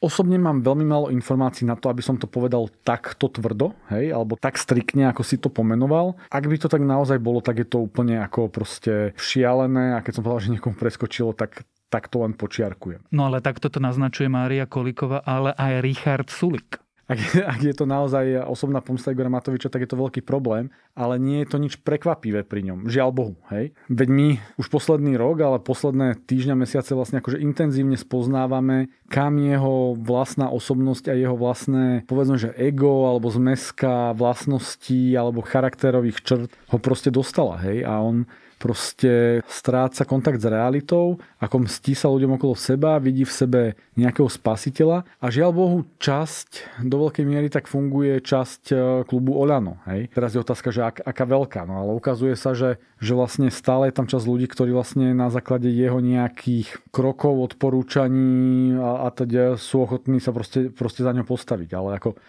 Osobne 0.02 0.42
mám 0.42 0.64
veľmi 0.64 0.82
málo 0.82 1.06
informácií 1.14 1.68
na 1.68 1.78
to, 1.78 1.86
aby 1.86 2.02
som 2.02 2.18
to 2.18 2.26
povedal 2.26 2.66
takto 2.82 3.30
tvrdo, 3.30 3.76
hej, 3.92 4.10
alebo 4.10 4.34
tak 4.34 4.58
striktne, 4.58 5.06
ako 5.06 5.22
si 5.22 5.38
to 5.38 5.52
pomenoval. 5.52 6.18
Ak 6.34 6.50
by 6.50 6.56
to 6.58 6.66
tak 6.66 6.82
naozaj 6.82 7.20
bolo, 7.22 7.44
tak 7.44 7.62
je 7.62 7.68
to 7.68 7.84
úplne 7.84 8.18
ako 8.18 8.50
proste 8.50 9.14
šialené 9.20 9.94
a 9.94 10.02
keď 10.02 10.18
som 10.18 10.24
povedal, 10.26 10.50
že 10.50 10.52
niekomu 10.56 10.74
preskočilo, 10.74 11.30
tak 11.36 11.62
tak 11.90 12.06
to 12.06 12.22
len 12.22 12.38
počiarkujem. 12.38 13.02
No 13.10 13.26
ale 13.26 13.42
takto 13.42 13.66
to 13.66 13.82
naznačuje 13.82 14.30
Mária 14.30 14.64
Kolikova, 14.64 15.20
ale 15.26 15.50
aj 15.58 15.82
Richard 15.82 16.30
Sulik. 16.30 16.78
Ak, 17.10 17.18
ak 17.58 17.60
je 17.66 17.74
to 17.74 17.90
naozaj 17.90 18.22
osobná 18.46 18.78
pomsta 18.78 19.10
Igora 19.10 19.26
Matoviča, 19.26 19.66
tak 19.66 19.82
je 19.82 19.90
to 19.90 19.98
veľký 19.98 20.22
problém, 20.22 20.70
ale 20.94 21.18
nie 21.18 21.42
je 21.42 21.50
to 21.50 21.58
nič 21.58 21.82
prekvapivé 21.82 22.46
pri 22.46 22.62
ňom. 22.70 22.86
Žiaľ 22.86 23.10
Bohu. 23.10 23.34
Hej? 23.50 23.74
Veď 23.90 24.08
my 24.14 24.28
už 24.62 24.70
posledný 24.70 25.18
rok, 25.18 25.42
ale 25.42 25.58
posledné 25.58 26.22
týždňa, 26.22 26.54
mesiace 26.54 26.94
vlastne 26.94 27.18
akože 27.18 27.42
intenzívne 27.42 27.98
spoznávame, 27.98 28.94
kam 29.10 29.42
jeho 29.42 29.98
vlastná 29.98 30.54
osobnosť 30.54 31.10
a 31.10 31.18
jeho 31.18 31.34
vlastné, 31.34 32.06
povedzme, 32.06 32.38
že 32.38 32.54
ego 32.54 33.10
alebo 33.10 33.26
zmeska 33.26 34.14
vlastností 34.14 35.10
alebo 35.18 35.42
charakterových 35.42 36.22
črt 36.22 36.54
ho 36.70 36.78
proste 36.78 37.10
dostala. 37.10 37.58
Hej? 37.58 37.82
A 37.90 37.98
on 37.98 38.30
proste 38.60 39.40
stráca 39.48 40.04
kontakt 40.04 40.44
s 40.44 40.46
realitou, 40.46 41.16
ako 41.40 41.64
mstí 41.64 41.96
sa 41.96 42.12
ľuďom 42.12 42.36
okolo 42.36 42.52
seba, 42.52 43.00
vidí 43.00 43.24
v 43.24 43.32
sebe 43.32 43.62
nejakého 43.96 44.28
spasiteľa 44.28 45.08
a 45.16 45.26
žiaľ 45.32 45.50
Bohu 45.56 45.78
časť, 45.96 46.84
do 46.84 47.08
veľkej 47.08 47.24
miery 47.24 47.48
tak 47.48 47.72
funguje 47.72 48.20
časť 48.20 48.62
e, 48.68 48.74
klubu 49.08 49.40
Oľano. 49.40 49.80
Hej? 49.88 50.12
Teraz 50.12 50.36
je 50.36 50.44
otázka, 50.44 50.68
že 50.68 50.84
ak, 50.84 51.00
aká 51.00 51.24
veľká, 51.24 51.64
no 51.64 51.80
ale 51.80 51.96
ukazuje 51.96 52.36
sa, 52.36 52.52
že, 52.52 52.76
že 53.00 53.16
vlastne 53.16 53.48
stále 53.48 53.88
je 53.88 53.96
tam 53.96 54.04
časť 54.04 54.28
ľudí, 54.28 54.44
ktorí 54.44 54.76
vlastne 54.76 55.16
na 55.16 55.32
základe 55.32 55.72
jeho 55.72 56.04
nejakých 56.04 56.92
krokov, 56.92 57.40
odporúčaní 57.40 58.76
a, 58.76 59.08
a 59.08 59.08
teda 59.08 59.56
sú 59.56 59.88
ochotní 59.88 60.20
sa 60.20 60.36
proste, 60.36 60.68
proste 60.68 61.00
za 61.00 61.16
ňo 61.16 61.24
postaviť. 61.24 61.70
Ale 61.72 61.96
ako 61.96 62.20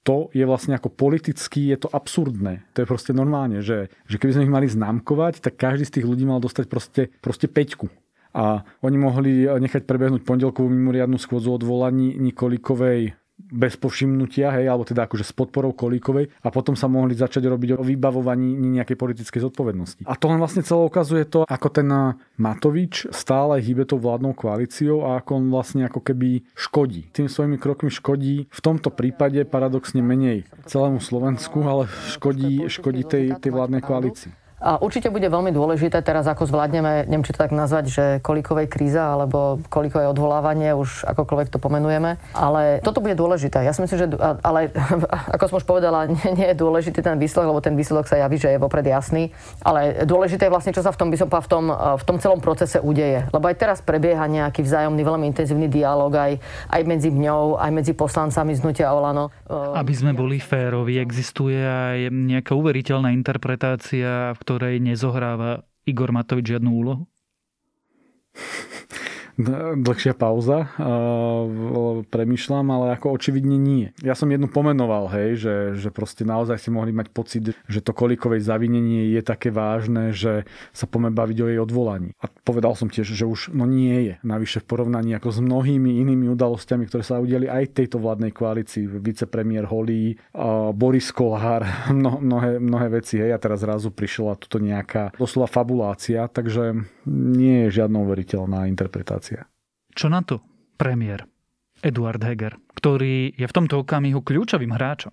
to 0.00 0.32
je 0.32 0.44
vlastne 0.48 0.72
ako 0.72 0.88
politicky, 0.88 1.68
je 1.68 1.84
to 1.84 1.88
absurdné. 1.92 2.64
To 2.72 2.82
je 2.82 2.88
proste 2.88 3.12
normálne, 3.12 3.60
že, 3.60 3.92
že 4.08 4.16
keby 4.16 4.32
sme 4.32 4.44
ich 4.48 4.54
mali 4.56 4.66
známkovať, 4.68 5.44
tak 5.44 5.60
každý 5.60 5.84
z 5.84 5.94
tých 6.00 6.08
ľudí 6.08 6.24
mal 6.24 6.40
dostať 6.40 6.64
proste, 6.72 7.02
proste 7.20 7.46
peťku. 7.52 7.92
A 8.30 8.62
oni 8.80 8.96
mohli 8.96 9.32
nechať 9.44 9.84
prebehnúť 9.84 10.22
pondelkovú 10.22 10.70
mimoriadnu 10.70 11.18
schôdzu 11.18 11.50
odvolaní 11.50 12.14
Nikolikovej 12.16 13.18
bez 13.50 13.76
povšimnutia, 13.76 14.54
hej, 14.56 14.70
alebo 14.70 14.86
teda 14.86 15.06
akože 15.10 15.26
s 15.26 15.34
podporou 15.34 15.74
Kolíkovej 15.74 16.30
a 16.42 16.48
potom 16.54 16.78
sa 16.78 16.86
mohli 16.86 17.18
začať 17.18 17.50
robiť 17.50 17.76
o 17.76 17.82
vybavovaní 17.84 18.54
nejakej 18.56 18.96
politickej 18.96 19.50
zodpovednosti. 19.50 20.02
A 20.06 20.14
to 20.14 20.30
len 20.30 20.38
vlastne 20.38 20.62
celé 20.62 20.82
ukazuje 20.86 21.26
to, 21.26 21.42
ako 21.44 21.68
ten 21.68 21.88
Matovič 22.38 23.10
stále 23.10 23.58
hýbe 23.58 23.84
tou 23.84 23.98
vládnou 23.98 24.32
koalíciou 24.32 25.04
a 25.04 25.20
ako 25.20 25.30
on 25.42 25.44
vlastne 25.50 25.82
ako 25.84 26.00
keby 26.00 26.46
škodí. 26.54 27.10
Tým 27.10 27.26
svojimi 27.26 27.58
krokmi 27.58 27.90
škodí 27.90 28.46
v 28.48 28.60
tomto 28.62 28.94
prípade 28.94 29.42
paradoxne 29.44 30.00
menej 30.00 30.46
celému 30.64 31.02
Slovensku, 31.02 31.60
ale 31.66 31.90
škodí, 32.14 32.70
škodí 32.70 33.02
tej, 33.04 33.24
tej 33.42 33.50
vládnej 33.50 33.82
koalícii. 33.82 34.32
A 34.60 34.76
určite 34.76 35.08
bude 35.08 35.24
veľmi 35.24 35.56
dôležité 35.56 36.04
teraz, 36.04 36.28
ako 36.28 36.44
zvládneme, 36.44 37.08
neviem, 37.08 37.24
či 37.24 37.32
to 37.32 37.40
tak 37.40 37.48
nazvať, 37.48 37.84
že 37.88 38.04
kolíkovej 38.20 38.68
kríza 38.68 39.16
alebo 39.16 39.56
kolíkové 39.72 40.04
odvolávanie, 40.04 40.76
už 40.76 41.08
akokoľvek 41.08 41.48
to 41.48 41.56
pomenujeme. 41.56 42.20
Ale 42.36 42.84
toto 42.84 43.00
bude 43.00 43.16
dôležité. 43.16 43.64
Ja 43.64 43.72
si 43.72 43.80
myslím, 43.80 43.98
že, 44.04 44.06
ale 44.44 44.68
ako 45.34 45.44
som 45.48 45.56
už 45.60 45.66
povedala, 45.66 46.04
nie, 46.12 46.28
nie 46.36 46.46
je 46.52 46.60
dôležitý 46.60 47.00
ten 47.00 47.16
výsledok, 47.16 47.56
lebo 47.56 47.64
ten 47.64 47.72
výsledok 47.72 48.04
sa 48.04 48.20
javí, 48.20 48.36
že 48.36 48.52
je 48.52 48.60
vopred 48.60 48.84
jasný. 48.84 49.32
Ale 49.64 50.04
dôležité 50.04 50.46
je 50.46 50.52
vlastne, 50.52 50.76
čo 50.76 50.84
sa 50.84 50.92
v 50.92 51.00
tom, 51.00 51.08
by 51.08 51.16
som 51.16 51.28
v 51.32 51.48
tom, 51.48 51.64
v 51.72 52.04
tom 52.04 52.16
celom 52.20 52.44
procese 52.44 52.84
udeje. 52.84 53.24
Lebo 53.32 53.48
aj 53.48 53.56
teraz 53.56 53.78
prebieha 53.80 54.28
nejaký 54.28 54.60
vzájomný, 54.60 55.00
veľmi 55.00 55.24
intenzívny 55.24 55.72
dialog 55.72 56.12
aj, 56.12 56.36
aj 56.68 56.82
medzi 56.84 57.08
mňou, 57.08 57.56
aj 57.56 57.70
medzi 57.72 57.92
poslancami 57.96 58.52
z 58.52 58.60
Hnutia 58.60 58.92
Olano. 58.92 59.32
Aby 59.48 59.96
sme 59.96 60.12
boli 60.12 60.36
férovi, 60.36 61.00
existuje 61.00 61.56
aj 61.56 62.12
nejaká 62.12 62.52
uveriteľná 62.52 63.08
interpretácia, 63.16 64.36
v 64.36 64.42
ktorej 64.50 64.82
nezohráva 64.82 65.62
Igor 65.86 66.10
Matovič 66.10 66.50
žiadnu 66.50 66.74
úlohu? 66.74 67.06
dlhšia 69.80 70.14
pauza. 70.14 70.68
Premýšľam, 72.10 72.66
ale 72.70 72.96
ako 72.96 73.16
očividne 73.16 73.56
nie. 73.56 73.92
Ja 74.00 74.16
som 74.16 74.30
jednu 74.30 74.48
pomenoval, 74.50 75.10
hej, 75.12 75.40
že, 75.40 75.54
že 75.78 75.88
proste 75.92 76.26
naozaj 76.26 76.60
si 76.60 76.70
mohli 76.72 76.90
mať 76.90 77.08
pocit, 77.12 77.44
že 77.68 77.80
to 77.80 77.92
kolikovej 77.94 78.42
zavinenie 78.42 79.12
je 79.14 79.22
také 79.22 79.52
vážne, 79.52 80.12
že 80.12 80.48
sa 80.74 80.84
poďme 80.84 81.14
baviť 81.14 81.38
o 81.40 81.46
jej 81.48 81.60
odvolaní. 81.60 82.10
A 82.20 82.26
povedal 82.42 82.74
som 82.74 82.90
tiež, 82.90 83.06
že 83.06 83.24
už 83.24 83.54
no 83.54 83.64
nie 83.64 84.10
je. 84.10 84.14
Navyše 84.26 84.64
v 84.64 84.68
porovnaní 84.68 85.14
ako 85.16 85.28
s 85.30 85.38
mnohými 85.38 86.02
inými 86.02 86.26
udalosťami, 86.32 86.88
ktoré 86.90 87.02
sa 87.06 87.22
udiali 87.22 87.46
aj 87.46 87.76
tejto 87.76 88.02
vládnej 88.02 88.34
koalícii. 88.34 88.88
Vicepremiér 88.88 89.70
Holý, 89.70 90.18
Boris 90.74 91.14
Kolár, 91.14 91.62
mno, 91.96 92.18
mnohé, 92.18 92.58
mnohé 92.58 93.00
veci. 93.00 93.22
Hej, 93.22 93.36
a 93.36 93.38
teraz 93.38 93.62
zrazu 93.62 93.94
prišla 93.94 94.40
tuto 94.40 94.58
nejaká 94.58 95.14
doslova 95.14 95.46
fabulácia, 95.46 96.26
takže 96.26 96.74
nie 97.10 97.68
je 97.68 97.82
žiadna 97.82 98.02
uveriteľná 98.02 98.66
interpretácia. 98.66 99.29
Čo 99.94 100.06
na 100.08 100.22
to 100.22 100.40
premiér 100.78 101.26
Eduard 101.80 102.20
Heger, 102.20 102.56
ktorý 102.76 103.34
je 103.34 103.46
v 103.46 103.56
tomto 103.56 103.82
okamihu 103.82 104.20
kľúčovým 104.20 104.70
hráčom? 104.72 105.12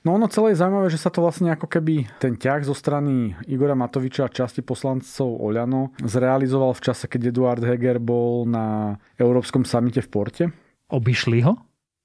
No 0.00 0.16
ono 0.16 0.32
celé 0.32 0.56
je 0.56 0.64
zaujímavé, 0.64 0.88
že 0.88 0.96
sa 0.96 1.12
to 1.12 1.20
vlastne 1.20 1.52
ako 1.52 1.68
keby 1.68 2.08
ten 2.16 2.32
ťah 2.32 2.64
zo 2.64 2.72
strany 2.72 3.36
Igora 3.44 3.76
Matoviča 3.76 4.24
a 4.24 4.32
časti 4.32 4.64
poslancov 4.64 5.36
Oľano 5.36 5.92
zrealizoval 6.00 6.72
v 6.72 6.84
čase, 6.88 7.04
keď 7.04 7.28
Eduard 7.28 7.60
Heger 7.60 8.00
bol 8.00 8.48
na 8.48 8.96
Európskom 9.20 9.68
samite 9.68 10.00
v 10.00 10.08
Porte. 10.08 10.44
Obišli 10.88 11.44
ho? 11.44 11.52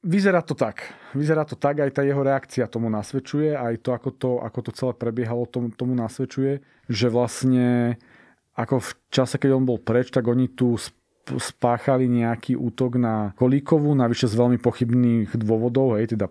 Vyzerá 0.04 0.44
to 0.44 0.60
tak. 0.60 0.92
Vyzerá 1.16 1.48
to 1.48 1.56
tak, 1.56 1.80
aj 1.80 1.96
tá 1.96 2.04
jeho 2.04 2.20
reakcia 2.20 2.68
tomu 2.68 2.92
nasvedčuje, 2.92 3.56
aj 3.56 3.80
to, 3.80 3.96
ako 3.96 4.10
to, 4.12 4.32
ako 4.44 4.60
to 4.70 4.72
celé 4.76 4.94
prebiehalo, 4.94 5.48
tomu, 5.48 5.72
tomu 5.72 5.96
nasvedčuje, 5.96 6.62
že 6.92 7.08
vlastne 7.08 7.96
ako 8.60 8.84
v 8.84 8.92
čase, 9.08 9.40
keď 9.40 9.56
on 9.56 9.66
bol 9.68 9.80
preč, 9.80 10.12
tak 10.12 10.28
oni 10.28 10.52
tu 10.52 10.76
spáchali 11.34 12.06
nejaký 12.06 12.54
útok 12.54 13.02
na 13.02 13.34
Kolíkovu, 13.34 13.98
navyše 13.98 14.30
z 14.30 14.38
veľmi 14.38 14.62
pochybných 14.62 15.34
dôvodov, 15.42 15.98
hej, 15.98 16.14
teda 16.14 16.30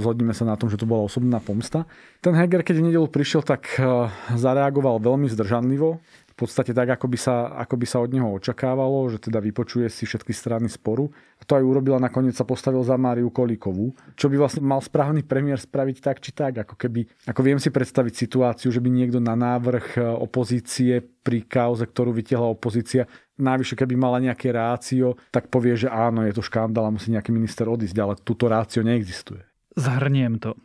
zhodníme 0.00 0.32
sa 0.32 0.48
na 0.48 0.56
tom, 0.56 0.72
že 0.72 0.80
to 0.80 0.88
bola 0.88 1.04
osobná 1.04 1.44
pomsta. 1.44 1.84
Ten 2.24 2.32
Heger, 2.32 2.64
keď 2.64 2.80
v 2.80 2.86
nedelu 2.88 3.08
prišiel, 3.08 3.44
tak 3.44 3.68
eh, 3.76 4.08
zareagoval 4.32 5.00
veľmi 5.04 5.28
zdržanlivo 5.28 6.00
podstate 6.40 6.72
tak, 6.72 6.96
ako 6.96 7.06
by, 7.12 7.18
sa, 7.20 7.52
ako 7.60 7.76
by 7.76 7.86
sa 7.86 8.00
od 8.00 8.10
neho 8.16 8.28
očakávalo, 8.32 9.12
že 9.12 9.20
teda 9.20 9.44
vypočuje 9.44 9.92
si 9.92 10.08
všetky 10.08 10.32
strany 10.32 10.72
sporu. 10.72 11.12
A 11.36 11.44
to 11.44 11.56
aj 11.56 11.64
urobil 11.64 11.96
a 11.96 12.04
nakoniec 12.04 12.32
sa 12.32 12.48
postavil 12.48 12.80
za 12.80 12.96
Máriu 12.96 13.28
Kolíkovú. 13.28 13.92
Čo 14.16 14.32
by 14.32 14.36
vlastne 14.40 14.64
mal 14.64 14.80
správny 14.80 15.24
premiér 15.24 15.60
spraviť 15.60 15.96
tak 16.00 16.24
či 16.24 16.32
tak. 16.32 16.64
Ako, 16.64 16.74
keby, 16.76 17.28
ako 17.28 17.40
viem 17.44 17.60
si 17.60 17.68
predstaviť 17.68 18.12
situáciu, 18.16 18.68
že 18.72 18.80
by 18.80 18.88
niekto 18.88 19.20
na 19.20 19.36
návrh 19.36 19.86
e, 19.96 20.04
opozície 20.04 21.00
pri 21.00 21.44
kauze, 21.44 21.84
ktorú 21.84 22.16
vytiahla 22.16 22.52
opozícia, 22.52 23.04
najvyššie 23.40 23.76
keby 23.76 23.94
mala 23.96 24.20
nejaké 24.20 24.52
rácio, 24.52 25.16
tak 25.32 25.48
povie, 25.48 25.76
že 25.76 25.88
áno, 25.88 26.24
je 26.24 26.36
to 26.36 26.44
škandál 26.44 26.88
a 26.88 26.94
musí 26.94 27.12
nejaký 27.12 27.32
minister 27.32 27.68
odísť, 27.68 27.96
ale 27.96 28.20
túto 28.20 28.48
rácio 28.48 28.84
neexistuje. 28.84 29.40
Zhrniem 29.76 30.36
to. 30.42 30.56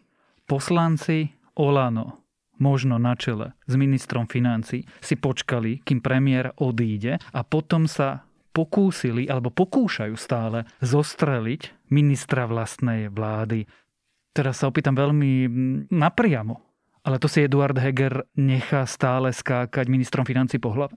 Poslanci 0.43 1.31
Olano 1.55 2.24
možno 2.57 3.01
na 3.01 3.15
čele 3.17 3.55
s 3.65 3.73
ministrom 3.75 4.27
financí, 4.27 4.87
si 4.99 5.15
počkali, 5.15 5.83
kým 5.83 5.99
premiér 5.99 6.55
odíde 6.59 7.19
a 7.31 7.41
potom 7.43 7.85
sa 7.89 8.25
pokúsili 8.55 9.27
alebo 9.27 9.51
pokúšajú 9.51 10.15
stále 10.15 10.63
zostreliť 10.79 11.91
ministra 11.91 12.47
vlastnej 12.47 13.11
vlády. 13.11 13.67
Teraz 14.31 14.63
sa 14.63 14.71
opýtam 14.71 14.95
veľmi 14.95 15.31
napriamo, 15.91 16.55
ale 17.03 17.19
to 17.19 17.27
si 17.27 17.43
Eduard 17.43 17.75
Heger 17.75 18.23
nechá 18.39 18.87
stále 18.87 19.35
skákať 19.35 19.91
ministrom 19.91 20.23
financí 20.23 20.55
po 20.57 20.71
hlave? 20.71 20.95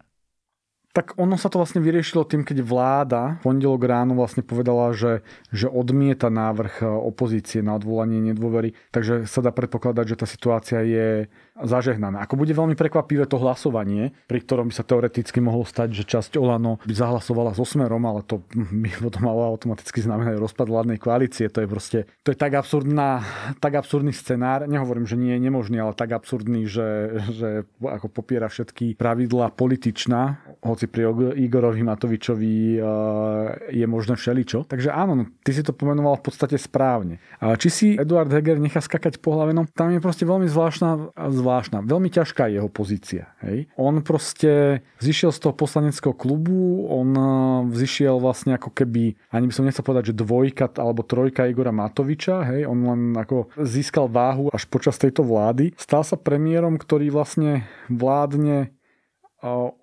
Tak 0.97 1.21
ono 1.21 1.37
sa 1.37 1.53
to 1.53 1.61
vlastne 1.61 1.85
vyriešilo 1.85 2.25
tým, 2.25 2.43
keď 2.43 2.65
vláda 2.65 3.23
v 3.39 3.45
pondelok 3.45 3.83
ráno 3.85 4.17
vlastne 4.17 4.41
povedala, 4.41 4.97
že, 4.97 5.21
že 5.53 5.69
odmieta 5.69 6.33
návrh 6.33 6.81
opozície 6.83 7.61
na 7.61 7.77
odvolanie 7.77 8.19
nedôvery. 8.33 8.73
Takže 8.91 9.29
sa 9.29 9.45
dá 9.45 9.53
predpokladať, 9.53 10.17
že 10.17 10.19
tá 10.19 10.27
situácia 10.27 10.81
je 10.83 11.29
zažehnané. 11.65 12.23
Ako 12.23 12.39
bude 12.39 12.55
veľmi 12.55 12.79
prekvapivé 12.79 13.27
to 13.27 13.41
hlasovanie, 13.41 14.15
pri 14.31 14.39
ktorom 14.45 14.71
by 14.71 14.75
sa 14.75 14.87
teoreticky 14.87 15.43
mohlo 15.43 15.67
stať, 15.67 15.95
že 15.95 16.05
časť 16.07 16.39
Olano 16.39 16.79
by 16.87 16.95
zahlasovala 16.95 17.57
so 17.57 17.67
Smerom, 17.67 18.05
ale 18.07 18.23
to 18.23 18.45
by 18.85 18.91
potom 19.03 19.27
malo 19.27 19.51
automaticky 19.51 19.99
znamenať 20.05 20.39
rozpad 20.39 20.67
vládnej 20.71 20.99
koalície. 21.03 21.51
To 21.51 21.65
je 21.65 21.69
proste, 21.69 21.99
to 22.23 22.31
je 22.31 22.39
tak, 22.39 22.55
absurdná, 22.55 23.25
tak 23.59 23.75
absurdný 23.75 24.15
scenár. 24.15 24.71
Nehovorím, 24.71 25.09
že 25.09 25.19
nie 25.19 25.35
je 25.35 25.41
nemožný, 25.43 25.83
ale 25.83 25.97
tak 25.99 26.15
absurdný, 26.15 26.69
že, 26.71 27.21
že 27.35 27.49
ako 27.83 28.07
popiera 28.13 28.47
všetky 28.47 28.95
pravidlá 28.95 29.51
političná, 29.55 30.55
hoci 30.63 30.87
pri 30.87 31.11
Igorovi 31.39 31.83
Matovičovi 31.83 32.55
eh, 32.77 32.83
je 33.75 33.87
možné 33.89 34.15
všeličo. 34.15 34.69
Takže 34.69 34.95
áno, 34.95 35.13
no, 35.19 35.25
ty 35.43 35.51
si 35.51 35.63
to 35.65 35.75
pomenoval 35.75 36.21
v 36.21 36.25
podstate 36.31 36.57
správne. 36.61 37.19
Či 37.39 37.69
si 37.71 37.87
Eduard 37.95 38.31
Heger 38.31 38.59
nechá 38.59 38.83
skakať 38.83 39.19
po 39.23 39.35
hlave, 39.35 39.55
no 39.55 39.67
tam 39.67 39.95
je 39.95 40.03
proste 40.03 40.27
veľmi 40.27 40.51
zvláštna, 40.51 41.15
zvláštna 41.15 41.48
zvláštna. 41.49 41.81
Veľmi 41.81 42.13
ťažká 42.13 42.45
je 42.53 42.61
jeho 42.61 42.69
pozícia. 42.69 43.33
Hej. 43.41 43.73
On 43.81 43.97
proste 44.05 44.85
zišiel 45.01 45.33
z 45.33 45.41
toho 45.41 45.57
poslaneckého 45.57 46.13
klubu, 46.13 46.85
on 46.93 47.09
e, 47.17 47.25
zišiel 47.73 48.21
vlastne 48.21 48.61
ako 48.61 48.69
keby, 48.77 49.17
ani 49.33 49.49
by 49.49 49.55
som 49.57 49.65
nechcel 49.65 49.81
povedať, 49.81 50.13
že 50.13 50.21
dvojka 50.21 50.77
alebo 50.77 51.01
trojka 51.01 51.49
Igora 51.49 51.73
Matoviča, 51.73 52.45
hej. 52.53 52.69
on 52.69 52.85
len 52.85 53.03
ako 53.17 53.49
získal 53.65 54.13
váhu 54.13 54.53
až 54.53 54.69
počas 54.69 55.01
tejto 55.01 55.25
vlády. 55.25 55.73
Stal 55.81 56.05
sa 56.05 56.21
premiérom, 56.21 56.77
ktorý 56.77 57.09
vlastne 57.09 57.65
vládne 57.89 58.77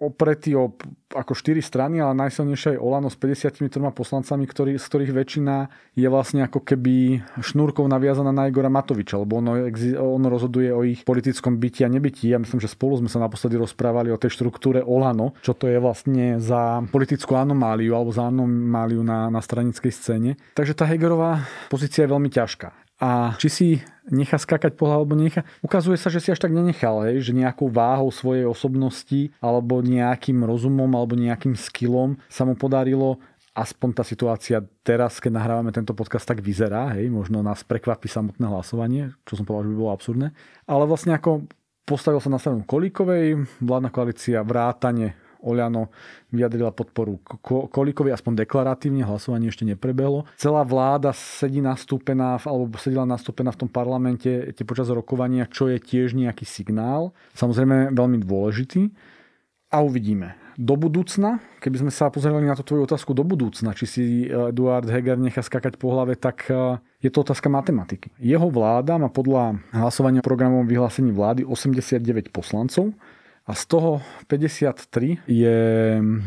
opretý 0.03 0.51
o 0.59 0.75
ako 1.15 1.31
4 1.31 1.63
strany, 1.63 2.03
ale 2.03 2.11
najsilnejšie 2.27 2.75
je 2.75 2.81
Olano 2.81 3.07
s 3.07 3.15
53 3.15 3.71
poslancami, 3.95 4.43
ktorý, 4.43 4.75
z 4.75 4.83
ktorých 4.83 5.15
väčšina 5.15 5.55
je 5.95 6.07
vlastne 6.11 6.43
ako 6.43 6.59
keby 6.59 7.23
šnúrkou 7.39 7.87
naviazaná 7.87 8.35
na 8.35 8.51
Igora 8.51 8.67
Matoviča, 8.67 9.15
lebo 9.15 9.39
ono, 9.39 9.55
ono 9.95 10.27
rozhoduje 10.27 10.75
o 10.75 10.83
ich 10.83 11.07
politickom 11.07 11.55
byti 11.55 11.87
a 11.87 11.89
nebyti. 11.89 12.35
Ja 12.35 12.39
myslím, 12.43 12.59
že 12.59 12.67
spolu 12.67 12.99
sme 12.99 13.07
sa 13.07 13.23
naposledy 13.23 13.55
rozprávali 13.55 14.11
o 14.11 14.19
tej 14.19 14.35
štruktúre 14.35 14.83
Olano, 14.83 15.31
čo 15.39 15.55
to 15.55 15.71
je 15.71 15.79
vlastne 15.79 16.43
za 16.43 16.83
politickú 16.91 17.39
anomáliu 17.39 17.95
alebo 17.95 18.11
za 18.11 18.27
anomáliu 18.27 19.07
na, 19.07 19.31
na 19.31 19.39
stranickej 19.39 19.91
scéne. 19.95 20.31
Takže 20.59 20.75
tá 20.75 20.83
Hegerová 20.83 21.47
pozícia 21.71 22.03
je 22.03 22.11
veľmi 22.11 22.27
ťažká. 22.27 22.84
A 23.01 23.35
či 23.35 23.47
si 23.51 23.67
nechá 24.07 24.39
skakať 24.39 24.77
po 24.79 24.87
alebo 24.87 25.17
nechá. 25.17 25.43
Ukazuje 25.59 25.99
sa, 25.99 26.07
že 26.07 26.21
si 26.23 26.29
až 26.31 26.39
tak 26.39 26.53
nenechal, 26.53 27.03
hej, 27.09 27.25
že 27.25 27.35
nejakou 27.35 27.67
váhou 27.67 28.07
svojej 28.13 28.45
osobnosti 28.47 29.33
alebo 29.43 29.81
nejakým 29.81 30.45
rozumom 30.45 30.87
alebo 30.93 31.17
nejakým 31.17 31.57
skillom 31.57 32.15
sa 32.29 32.45
mu 32.47 32.55
podarilo 32.55 33.19
aspoň 33.55 33.89
tá 33.95 34.03
situácia 34.03 34.59
teraz, 34.83 35.23
keď 35.23 35.39
nahrávame 35.39 35.71
tento 35.71 35.95
podcast, 35.95 36.27
tak 36.27 36.43
vyzerá, 36.43 36.91
hej, 36.99 37.07
možno 37.07 37.39
nás 37.39 37.63
prekvapí 37.63 38.11
samotné 38.11 38.43
hlasovanie, 38.51 39.15
čo 39.23 39.39
som 39.39 39.47
povedal, 39.47 39.71
že 39.71 39.71
by 39.71 39.79
bolo 39.79 39.95
absurdné, 39.95 40.27
ale 40.67 40.83
vlastne 40.83 41.15
ako 41.15 41.47
postavil 41.87 42.19
sa 42.19 42.27
na 42.27 42.41
stranu 42.41 42.67
Kolíkovej, 42.67 43.47
vládna 43.63 43.89
koalícia 43.95 44.43
vrátane 44.43 45.15
Oľano 45.45 45.93
vyjadrila 46.33 46.73
podporu 46.73 47.21
Kolíkovi, 47.45 48.09
aspoň 48.09 48.43
deklaratívne, 48.43 49.05
hlasovanie 49.05 49.53
ešte 49.53 49.63
neprebehlo. 49.63 50.25
Celá 50.41 50.65
vláda 50.65 51.13
sedí 51.13 51.61
nastúpená, 51.61 52.41
alebo 52.41 52.75
sedela 52.81 53.05
nastúpená 53.05 53.53
v 53.53 53.65
tom 53.65 53.69
parlamente 53.69 54.49
počas 54.65 54.89
rokovania, 54.89 55.45
čo 55.45 55.69
je 55.69 55.77
tiež 55.77 56.17
nejaký 56.17 56.43
signál, 56.43 57.13
samozrejme 57.37 57.93
veľmi 57.93 58.17
dôležitý. 58.25 58.89
A 59.69 59.85
uvidíme. 59.85 60.39
Do 60.55 60.79
budúcna, 60.79 61.43
keby 61.59 61.83
sme 61.83 61.91
sa 61.91 62.07
pozerali 62.07 62.47
na 62.47 62.55
tú 62.55 62.63
tvoju 62.63 62.87
otázku 62.87 63.11
do 63.11 63.27
budúcna, 63.27 63.75
či 63.75 63.85
si 63.85 64.03
Eduard 64.31 64.87
Heger 64.87 65.19
nechá 65.19 65.43
skakať 65.43 65.75
po 65.75 65.91
hlave, 65.91 66.15
tak 66.15 66.47
e, 66.47 66.79
je 67.03 67.11
to 67.11 67.27
otázka 67.27 67.51
matematiky. 67.51 68.07
Jeho 68.15 68.47
vláda 68.47 68.95
má 68.95 69.11
podľa 69.11 69.59
hlasovania 69.75 70.23
programovom 70.23 70.63
vyhlásení 70.63 71.11
vlády 71.11 71.43
89 71.43 72.31
poslancov, 72.31 72.95
a 73.45 73.51
z 73.53 73.63
toho 73.69 74.01
53 74.25 75.29
je 75.29 75.57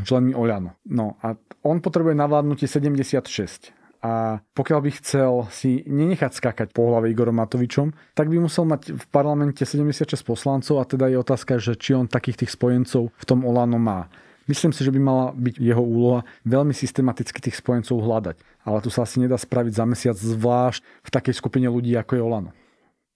členmi 0.07 0.33
Oľano. 0.39 0.79
No 0.87 1.19
a 1.19 1.35
on 1.67 1.83
potrebuje 1.83 2.15
na 2.15 2.31
vládnutie 2.31 2.71
76. 2.71 3.75
A 3.99 4.39
pokiaľ 4.55 4.79
by 4.79 4.91
chcel 5.03 5.33
si 5.51 5.83
nenechať 5.83 6.39
skákať 6.39 6.71
po 6.71 6.87
hlave 6.87 7.11
Igorom 7.11 7.35
Matovičom, 7.43 7.91
tak 8.15 8.31
by 8.31 8.39
musel 8.39 8.63
mať 8.63 8.95
v 8.95 9.05
parlamente 9.11 9.67
76 9.67 10.07
poslancov 10.23 10.79
a 10.79 10.87
teda 10.87 11.11
je 11.11 11.19
otázka, 11.19 11.59
že 11.59 11.75
či 11.75 11.99
on 11.99 12.07
takých 12.07 12.47
tých 12.47 12.55
spojencov 12.55 13.11
v 13.11 13.25
tom 13.27 13.43
Olano 13.43 13.83
má. 13.83 14.07
Myslím 14.47 14.71
si, 14.71 14.87
že 14.87 14.95
by 14.95 15.01
mala 15.03 15.27
byť 15.35 15.55
jeho 15.59 15.83
úloha 15.83 16.23
veľmi 16.47 16.73
systematicky 16.73 17.43
tých 17.43 17.59
spojencov 17.59 18.01
hľadať. 18.01 18.37
Ale 18.65 18.79
tu 18.81 18.89
sa 18.89 19.03
asi 19.03 19.19
nedá 19.19 19.37
spraviť 19.37 19.75
za 19.75 19.85
mesiac, 19.85 20.17
zvlášť 20.17 20.81
v 21.05 21.11
takej 21.13 21.35
skupine 21.35 21.67
ľudí, 21.67 21.99
ako 21.99 22.13
je 22.15 22.23
Olano 22.23 22.51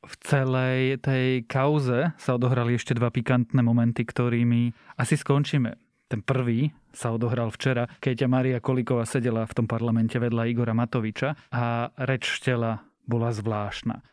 v 0.02 0.14
celej 0.26 0.98
tej 0.98 1.46
kauze 1.46 2.10
sa 2.18 2.34
odohrali 2.34 2.74
ešte 2.74 2.98
dva 2.98 3.14
pikantné 3.14 3.62
momenty, 3.62 4.02
ktorými 4.02 4.74
asi 4.98 5.14
skončíme. 5.14 5.78
Ten 6.10 6.20
prvý 6.20 6.74
sa 6.92 7.14
odohral 7.14 7.48
včera, 7.54 7.88
keď 8.02 8.28
Maria 8.28 8.58
Kolíková 8.60 9.08
sedela 9.08 9.48
v 9.48 9.56
tom 9.56 9.66
parlamente 9.70 10.20
vedľa 10.20 10.50
Igora 10.50 10.76
Matoviča 10.76 11.48
a 11.48 11.88
reč 12.04 12.28
štela 12.28 12.84
bola 13.08 13.32
zvláštna. 13.32 14.04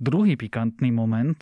Druhý 0.00 0.40
pikantný 0.40 0.88
moment 0.88 1.36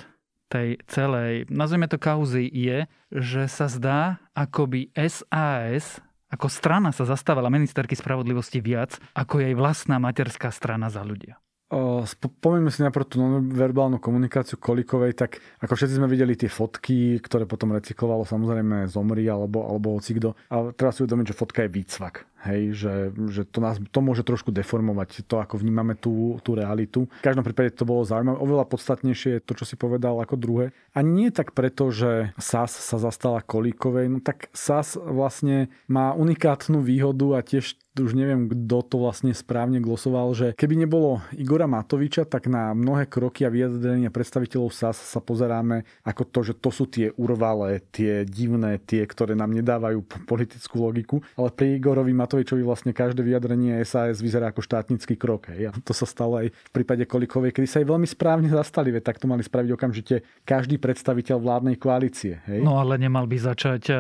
tej 0.51 0.83
celej, 0.91 1.47
nazvime 1.47 1.87
to 1.87 1.95
kauzy, 1.95 2.51
je, 2.51 2.91
že 3.15 3.47
sa 3.47 3.71
zdá, 3.71 4.19
ako 4.35 4.67
by 4.67 4.81
SAS 5.07 6.03
ako 6.31 6.47
strana 6.47 6.95
sa 6.95 7.03
zastávala 7.03 7.51
ministerky 7.51 7.99
spravodlivosti 7.99 8.63
viac, 8.63 9.03
ako 9.19 9.43
jej 9.43 9.55
vlastná 9.59 9.99
materská 9.99 10.55
strana 10.55 10.87
za 10.87 11.03
ľudia. 11.03 11.43
Pomeňme 11.71 12.75
si 12.75 12.83
najprv 12.83 13.07
tú 13.07 13.23
verbálnu 13.55 14.03
komunikáciu 14.03 14.59
Kolikovej, 14.59 15.15
tak 15.15 15.39
ako 15.63 15.79
všetci 15.79 16.03
sme 16.03 16.11
videli 16.11 16.35
tie 16.35 16.51
fotky, 16.51 17.23
ktoré 17.23 17.47
potom 17.47 17.71
recyklovalo 17.71 18.27
samozrejme 18.27 18.91
Zomri 18.91 19.31
alebo, 19.31 19.63
alebo 19.63 19.95
Ocikdo. 19.95 20.35
A 20.51 20.75
teraz 20.75 20.99
si 20.99 21.07
uvedomiť, 21.07 21.31
že 21.31 21.39
fotka 21.39 21.63
je 21.63 21.71
výcvak. 21.71 22.30
Hej, 22.41 22.63
že, 22.73 22.95
že 23.29 23.43
to, 23.45 23.61
nás, 23.61 23.77
to 23.77 24.01
môže 24.01 24.25
trošku 24.25 24.49
deformovať 24.49 25.29
to, 25.29 25.45
ako 25.45 25.61
vnímame 25.61 25.93
tú, 25.93 26.41
tú 26.41 26.57
realitu. 26.57 27.05
V 27.21 27.27
každom 27.27 27.45
prípade 27.45 27.77
to 27.77 27.85
bolo 27.85 28.01
zaujímavé. 28.01 28.41
Oveľa 28.41 28.65
podstatnejšie 28.65 29.31
je 29.37 29.45
to, 29.45 29.53
čo 29.61 29.69
si 29.69 29.77
povedal 29.77 30.17
ako 30.17 30.41
druhé. 30.41 30.67
A 30.97 31.05
nie 31.05 31.29
tak 31.29 31.53
preto, 31.53 31.93
že 31.93 32.33
SAS 32.41 32.73
sa 32.73 32.97
zastala 32.97 33.45
Kolíkovej, 33.45 34.09
no 34.09 34.19
tak 34.25 34.49
SAS 34.57 34.97
vlastne 34.97 35.69
má 35.85 36.17
unikátnu 36.17 36.81
výhodu 36.81 37.37
a 37.37 37.45
tiež 37.45 37.77
už 37.99 38.15
neviem, 38.15 38.47
kto 38.47 38.87
to 38.87 38.97
vlastne 39.03 39.35
správne 39.35 39.83
glosoval, 39.83 40.31
že 40.33 40.55
keby 40.55 40.87
nebolo 40.87 41.21
Igora 41.35 41.67
Matoviča, 41.67 42.23
tak 42.23 42.47
na 42.47 42.71
mnohé 42.71 43.11
kroky 43.11 43.43
a 43.43 43.51
vyjadrenia 43.51 44.15
predstaviteľov 44.15 44.71
SAS 44.71 44.97
sa 44.97 45.19
pozeráme 45.19 45.83
ako 46.07 46.23
to, 46.31 46.41
že 46.47 46.55
to 46.63 46.71
sú 46.71 46.87
tie 46.87 47.11
urvalé, 47.19 47.83
tie 47.91 48.23
divné, 48.23 48.79
tie, 48.79 49.03
ktoré 49.03 49.35
nám 49.35 49.51
nedávajú 49.51 50.07
politickú 50.31 50.87
logiku. 50.87 51.17
Ale 51.35 51.51
pri 51.51 51.83
Igorovi 51.83 52.15
Matovičovi 52.15 52.30
vlastne 52.63 52.95
každé 52.95 53.25
vyjadrenie 53.25 53.83
SAS 53.83 54.23
vyzerá 54.23 54.55
ako 54.55 54.63
štátnický 54.63 55.19
krok. 55.19 55.51
Hej. 55.51 55.71
A 55.71 55.81
to 55.83 55.91
sa 55.91 56.07
stalo 56.07 56.39
aj 56.39 56.55
v 56.55 56.71
prípade 56.71 57.03
Kolikovej, 57.09 57.51
kedy 57.51 57.67
sa 57.67 57.79
aj 57.83 57.87
veľmi 57.91 58.07
správne 58.07 58.49
zastali, 58.53 58.95
veď 58.95 59.03
tak 59.11 59.19
to 59.19 59.27
mali 59.27 59.43
spraviť 59.43 59.71
okamžite 59.75 60.15
každý 60.47 60.77
predstaviteľ 60.79 61.37
vládnej 61.41 61.77
koalície. 61.81 62.39
Hej. 62.47 62.61
No 62.63 62.79
ale 62.79 63.01
nemal 63.01 63.27
by 63.27 63.37
začať 63.41 63.83
uh, 63.91 63.99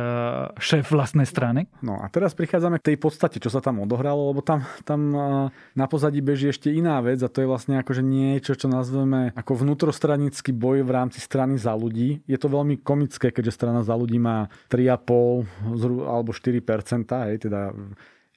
šéf 0.61 0.93
vlastnej 0.93 1.27
strany? 1.27 1.66
No 1.81 1.99
a 1.99 2.07
teraz 2.12 2.37
prichádzame 2.37 2.79
k 2.79 2.95
tej 2.95 2.97
podstate, 3.01 3.40
čo 3.40 3.49
sa 3.49 3.59
tam 3.59 3.83
odohralo, 3.83 4.31
lebo 4.31 4.45
tam, 4.45 4.62
tam 4.85 5.01
uh, 5.12 5.25
na 5.75 5.87
pozadí 5.88 6.21
beží 6.21 6.53
ešte 6.53 6.71
iná 6.71 7.01
vec 7.01 7.19
a 7.25 7.33
to 7.33 7.43
je 7.43 7.49
vlastne 7.49 7.81
akože 7.81 8.05
niečo, 8.05 8.55
čo 8.55 8.69
nazveme 8.69 9.33
ako 9.35 9.64
vnútrostranický 9.64 10.53
boj 10.53 10.85
v 10.85 10.90
rámci 10.93 11.19
strany 11.23 11.57
za 11.57 11.73
ľudí. 11.73 12.21
Je 12.29 12.37
to 12.37 12.53
veľmi 12.53 12.83
komické, 12.85 13.33
keďže 13.33 13.57
strana 13.57 13.81
za 13.81 13.97
ľudí 13.97 14.21
má 14.21 14.53
3,5 14.69 15.49
alebo 16.05 16.31
4 16.31 16.61
hej, 17.31 17.37
teda 17.47 17.73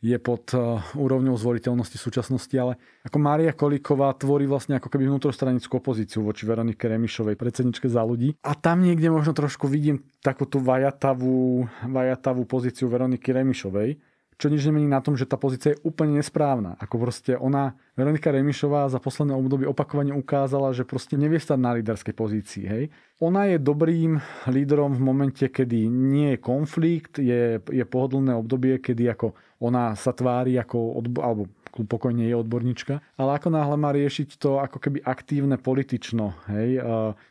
je 0.03 0.19
pod 0.19 0.51
eh, 0.51 0.59
úrovňou 0.99 1.39
zvoliteľnosti 1.39 1.95
súčasnosti, 1.95 2.51
ale 2.59 2.75
ako 3.07 3.17
Mária 3.23 3.55
Kolíková 3.55 4.11
tvorí 4.19 4.43
vlastne 4.43 4.75
ako 4.75 4.91
keby 4.91 5.07
vnútrostranickú 5.07 5.79
opozíciu 5.79 6.27
voči 6.27 6.43
Veronike 6.43 6.91
Remišovej, 6.91 7.39
predsedničke 7.39 7.87
za 7.87 8.03
ľudí. 8.03 8.35
A 8.43 8.51
tam 8.59 8.83
niekde 8.83 9.07
možno 9.07 9.31
trošku 9.31 9.71
vidím 9.71 10.03
takú 10.19 10.43
tú 10.43 10.59
vajatavú, 10.59 11.71
vajatavú 11.87 12.43
pozíciu 12.43 12.91
Veroniky 12.91 13.31
Remišovej, 13.31 13.95
čo 14.35 14.51
nič 14.51 14.67
nemení 14.67 14.91
na 14.91 14.99
tom, 14.99 15.15
že 15.15 15.23
tá 15.23 15.39
pozícia 15.39 15.71
je 15.71 15.81
úplne 15.87 16.19
nesprávna. 16.19 16.75
Ako 16.83 16.99
proste 16.99 17.39
ona, 17.39 17.79
Veronika 17.93 18.33
Remišová 18.33 18.89
za 18.89 18.97
posledné 18.97 19.37
obdobie 19.37 19.69
opakovane 19.69 20.17
ukázala, 20.17 20.73
že 20.73 20.81
proste 20.81 21.13
nevie 21.13 21.37
stať 21.37 21.59
na 21.61 21.77
líderskej 21.77 22.15
pozícii. 22.17 22.65
Hej. 22.65 22.83
Ona 23.21 23.53
je 23.53 23.61
dobrým 23.61 24.17
lídrom 24.49 24.97
v 24.97 25.05
momente, 25.05 25.45
kedy 25.45 25.85
nie 25.93 26.33
je 26.33 26.39
konflikt, 26.41 27.21
je, 27.21 27.61
je 27.61 27.85
pohodlné 27.85 28.33
obdobie, 28.33 28.81
kedy 28.81 29.13
ako 29.13 29.37
ona 29.61 29.93
sa 29.93 30.11
tvári 30.11 30.57
ako, 30.57 30.99
odbo- 30.99 31.23
alebo 31.23 31.43
pokojne 31.73 32.27
je 32.29 32.35
odborníčka, 32.35 32.99
ale 33.17 33.39
ako 33.39 33.49
náhle 33.49 33.77
má 33.79 33.89
riešiť 33.95 34.37
to 34.37 34.61
ako 34.61 34.77
keby 34.77 35.01
aktívne 35.01 35.57
politično, 35.57 36.37
hej, 36.51 36.77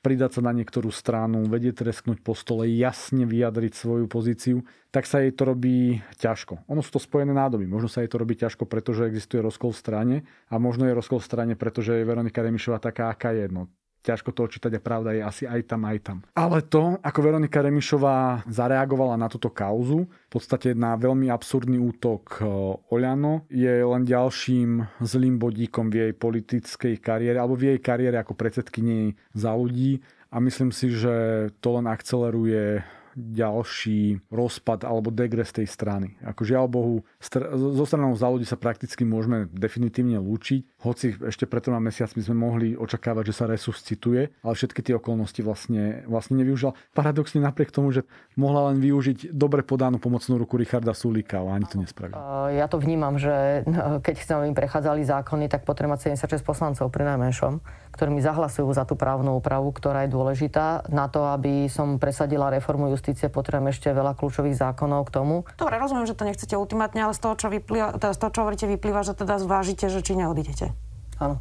pridať 0.02 0.38
sa 0.38 0.42
na 0.42 0.50
niektorú 0.50 0.90
stranu, 0.90 1.46
vedieť 1.46 1.84
tresknúť 1.84 2.24
po 2.24 2.34
stole, 2.34 2.66
jasne 2.72 3.28
vyjadriť 3.28 3.72
svoju 3.76 4.10
pozíciu, 4.10 4.64
tak 4.92 5.08
sa 5.08 5.24
jej 5.24 5.32
to 5.32 5.48
robí 5.48 6.04
ťažko. 6.20 6.68
Ono 6.68 6.84
sú 6.84 6.96
to 6.96 7.00
spojené 7.00 7.32
nádoby. 7.32 7.64
Možno 7.64 7.88
sa 7.88 8.04
jej 8.04 8.12
to 8.12 8.20
robí 8.20 8.36
ťažko, 8.36 8.68
pretože 8.68 9.08
existuje 9.08 9.40
rozkol 9.40 9.72
v 9.72 9.80
strane 9.80 10.16
možno 10.58 10.88
je 10.88 10.96
rozkol 10.96 11.20
pretože 11.56 11.92
je 11.96 12.08
Veronika 12.08 12.42
Remišová 12.42 12.80
taká, 12.80 13.08
aká 13.12 13.32
je. 13.32 13.48
No, 13.48 13.68
ťažko 14.02 14.34
to 14.34 14.50
očítať 14.50 14.76
a 14.76 14.80
pravda 14.82 15.14
je 15.14 15.22
asi 15.22 15.44
aj 15.46 15.60
tam, 15.70 15.86
aj 15.86 15.98
tam. 16.02 16.18
Ale 16.34 16.66
to, 16.66 16.98
ako 16.98 17.18
Veronika 17.22 17.62
Remišová 17.62 18.42
zareagovala 18.50 19.14
na 19.14 19.30
túto 19.30 19.48
kauzu, 19.48 20.10
v 20.10 20.30
podstate 20.30 20.74
na 20.74 20.98
veľmi 20.98 21.30
absurdný 21.30 21.78
útok 21.78 22.42
e, 22.42 22.44
Oľano, 22.90 23.46
je 23.48 23.80
len 23.86 24.02
ďalším 24.02 25.00
zlým 25.00 25.38
bodíkom 25.38 25.88
v 25.88 26.10
jej 26.10 26.12
politickej 26.12 26.94
kariére, 26.98 27.38
alebo 27.38 27.54
v 27.54 27.74
jej 27.74 27.78
kariére 27.78 28.18
ako 28.18 28.34
predsedkyni 28.34 29.14
za 29.32 29.54
ľudí 29.54 30.02
a 30.34 30.42
myslím 30.42 30.74
si, 30.74 30.90
že 30.90 31.48
to 31.62 31.78
len 31.78 31.86
akceleruje 31.86 32.82
ďalší 33.16 34.24
rozpad 34.32 34.84
alebo 34.84 35.12
degres 35.12 35.52
tej 35.52 35.68
strany. 35.68 36.16
Ako 36.24 36.42
žiaľ 36.44 36.66
Bohu, 36.68 36.94
str- 37.20 37.52
zo 37.52 37.84
stranou 37.84 38.16
za 38.16 38.28
ľudí 38.28 38.48
sa 38.48 38.56
prakticky 38.56 39.04
môžeme 39.04 39.48
definitívne 39.52 40.18
lúčiť, 40.18 40.82
hoci 40.82 41.14
ešte 41.20 41.46
pred 41.46 41.62
troma 41.62 41.78
mesiacmi 41.78 42.20
sme 42.24 42.36
mohli 42.36 42.68
očakávať, 42.74 43.24
že 43.30 43.34
sa 43.36 43.44
resuscituje, 43.46 44.32
ale 44.42 44.54
všetky 44.56 44.80
tie 44.82 44.94
okolnosti 44.98 45.38
vlastne, 45.44 46.02
vlastne 46.10 46.40
nevyužila. 46.40 46.74
Paradoxne 46.96 47.44
napriek 47.44 47.70
tomu, 47.70 47.94
že 47.94 48.02
mohla 48.34 48.72
len 48.72 48.82
využiť 48.82 49.30
dobre 49.30 49.62
podanú 49.62 50.02
pomocnú 50.02 50.40
ruku 50.40 50.58
Richarda 50.58 50.96
Sulíka, 50.96 51.40
ale 51.40 51.62
ani 51.62 51.66
to 51.68 51.76
nespravil. 51.78 52.16
Ja 52.52 52.66
to 52.66 52.82
vnímam, 52.82 53.16
že 53.20 53.62
keď 54.02 54.14
chceme, 54.18 54.38
aby 54.48 54.52
prechádzali 54.58 55.06
zákony, 55.06 55.46
tak 55.52 55.62
potrebujeme 55.68 56.00
76 56.00 56.42
poslancov 56.42 56.90
pri 56.90 57.14
najmenšom, 57.14 57.62
ktorými 57.92 58.24
zahlasujú 58.24 58.72
za 58.72 58.88
tú 58.88 58.96
právnu 58.96 59.36
úpravu, 59.36 59.68
ktorá 59.70 60.08
je 60.08 60.10
dôležitá. 60.16 60.88
Na 60.88 61.12
to, 61.12 61.28
aby 61.28 61.68
som 61.68 62.00
presadila 62.00 62.48
reformu 62.48 62.88
justície, 62.88 63.28
potrebujem 63.28 63.68
ešte 63.68 63.92
veľa 63.92 64.16
kľúčových 64.16 64.56
zákonov 64.56 65.12
k 65.12 65.14
tomu. 65.20 65.36
Dobre, 65.60 65.76
rozumiem, 65.76 66.08
že 66.08 66.16
to 66.16 66.24
nechcete 66.24 66.56
ultimátne, 66.56 67.04
ale 67.04 67.12
z 67.12 67.20
toho, 67.20 67.34
čo, 67.36 67.52
vyplýva, 67.52 68.00
teda 68.00 68.16
z 68.16 68.20
toho, 68.24 68.30
čo 68.32 68.40
hovoríte, 68.42 68.66
vyplýva, 68.66 69.04
že 69.04 69.12
teda 69.12 69.36
zvážite, 69.36 69.92
že 69.92 70.00
či 70.00 70.16
neodídete. 70.16 70.72
Áno. 71.20 71.38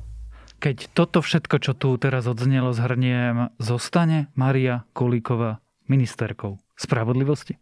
Keď 0.62 0.94
toto 0.94 1.26
všetko, 1.26 1.56
čo 1.58 1.74
tu 1.74 1.98
teraz 1.98 2.30
odznelo, 2.30 2.70
zhrniem, 2.70 3.50
zostane 3.58 4.30
Maria 4.38 4.86
Kolíková 4.94 5.58
ministerkou 5.90 6.62
spravodlivosti? 6.78 7.58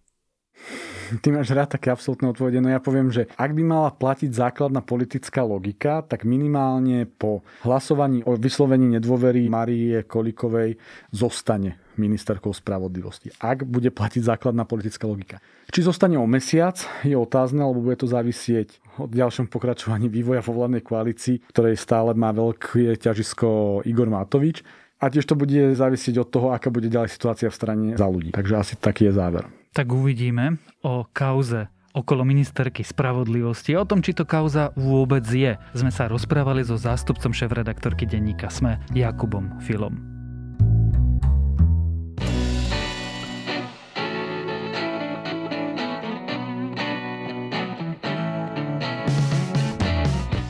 Ty 1.24 1.30
máš 1.34 1.50
rád 1.52 1.76
také 1.78 1.89
absolútne 1.89 2.30
odpovede. 2.30 2.62
No 2.62 2.69
ja 2.69 2.82
poviem, 2.82 3.10
že 3.10 3.26
ak 3.36 3.52
by 3.54 3.63
mala 3.65 3.89
platiť 3.93 4.30
základná 4.30 4.82
politická 4.86 5.41
logika, 5.41 6.06
tak 6.06 6.26
minimálne 6.26 7.10
po 7.10 7.41
hlasovaní 7.65 8.22
o 8.26 8.38
vyslovení 8.38 9.00
nedôvery 9.00 9.50
Marie 9.50 10.06
Kolikovej 10.06 10.78
zostane 11.10 11.82
ministerkou 12.00 12.56
spravodlivosti. 12.56 13.34
Ak 13.43 13.67
bude 13.67 13.91
platiť 13.91 14.24
základná 14.24 14.63
politická 14.63 15.04
logika. 15.04 15.43
Či 15.69 15.86
zostane 15.86 16.15
o 16.15 16.26
mesiac, 16.26 16.80
je 17.04 17.13
otázne, 17.13 17.62
alebo 17.62 17.84
bude 17.84 18.00
to 18.00 18.08
závisieť 18.08 18.80
od 18.98 19.12
ďalšom 19.12 19.52
pokračovaní 19.52 20.08
vývoja 20.08 20.39
vo 20.41 20.56
vládnej 20.56 20.82
koalícii, 20.82 21.43
ktorej 21.52 21.76
stále 21.76 22.15
má 22.15 22.32
veľké 22.32 22.95
ťažisko 22.98 23.82
Igor 23.86 24.08
Matovič. 24.08 24.63
A 24.99 25.07
tiež 25.07 25.23
to 25.23 25.39
bude 25.39 25.79
závisieť 25.79 26.21
od 26.21 26.27
toho, 26.27 26.47
aká 26.51 26.67
bude 26.67 26.91
ďalej 26.91 27.09
situácia 27.09 27.47
v 27.47 27.55
strane 27.55 27.88
za 27.95 28.07
ľudí. 28.07 28.35
Takže 28.35 28.53
asi 28.59 28.73
taký 28.75 29.07
je 29.07 29.15
záver 29.15 29.47
tak 29.73 29.93
uvidíme 29.93 30.57
o 30.81 31.05
kauze 31.13 31.69
okolo 31.93 32.25
ministerky 32.25 32.85
spravodlivosti. 32.85 33.73
O 33.77 33.85
tom, 33.85 34.03
či 34.03 34.13
to 34.13 34.27
kauza 34.27 34.75
vôbec 34.77 35.25
je, 35.25 35.57
sme 35.73 35.89
sa 35.89 36.05
rozprávali 36.05 36.62
so 36.62 36.77
zástupcom 36.77 37.33
šéf-redaktorky 37.33 38.05
denníka 38.05 38.51
SME 38.51 38.77
Jakubom 38.93 39.57
Filom. 39.63 40.18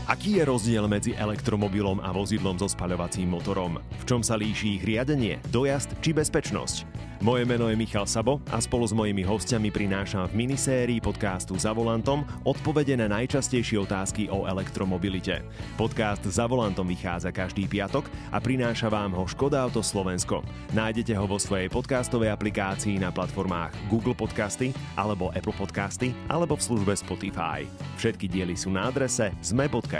Aký 0.09 0.41
je 0.41 0.43
rozdiel 0.49 0.89
medzi 0.89 1.13
elektromobilom 1.13 2.01
a 2.01 2.09
vozidlom 2.09 2.57
so 2.57 2.65
spaľovacím 2.65 3.29
motorom? 3.29 3.77
V 3.77 4.03
čom 4.09 4.25
sa 4.25 4.33
líši 4.41 4.81
ich 4.81 4.83
riadenie, 4.83 5.37
dojazd 5.53 6.01
či 6.01 6.17
bezpečnosť? 6.17 7.05
Moje 7.19 7.43
meno 7.43 7.67
je 7.67 7.75
Michal 7.75 8.07
Sabo 8.07 8.39
a 8.47 8.57
spolu 8.63 8.87
s 8.87 8.95
mojimi 8.95 9.27
hostiami 9.27 9.69
prinášam 9.69 10.25
v 10.31 10.39
minisérii 10.39 11.03
podcastu 11.03 11.59
Za 11.59 11.75
volantom 11.75 12.23
odpovede 12.47 12.95
na 12.95 13.11
najčastejšie 13.11 13.75
otázky 13.85 14.31
o 14.31 14.47
elektromobilite. 14.47 15.43
Podcast 15.75 16.23
Za 16.25 16.47
volantom 16.47 16.87
vychádza 16.87 17.29
každý 17.29 17.67
piatok 17.67 18.07
a 18.33 18.39
prináša 18.39 18.87
vám 18.87 19.13
ho 19.13 19.27
Škoda 19.27 19.61
Auto 19.61 19.83
Slovensko. 19.83 20.41
Nájdete 20.71 21.11
ho 21.19 21.27
vo 21.27 21.35
svojej 21.35 21.67
podcastovej 21.67 22.31
aplikácii 22.31 22.97
na 23.03 23.11
platformách 23.11 23.75
Google 23.91 24.15
Podcasty 24.15 24.71
alebo 24.95 25.29
Apple 25.35 25.53
Podcasty 25.59 26.15
alebo 26.31 26.55
v 26.55 26.65
službe 26.65 26.95
Spotify. 26.95 27.67
Všetky 27.99 28.31
diely 28.31 28.55
sú 28.55 28.71
na 28.71 28.87
adrese 28.87 29.35
zme.sk 29.43 29.98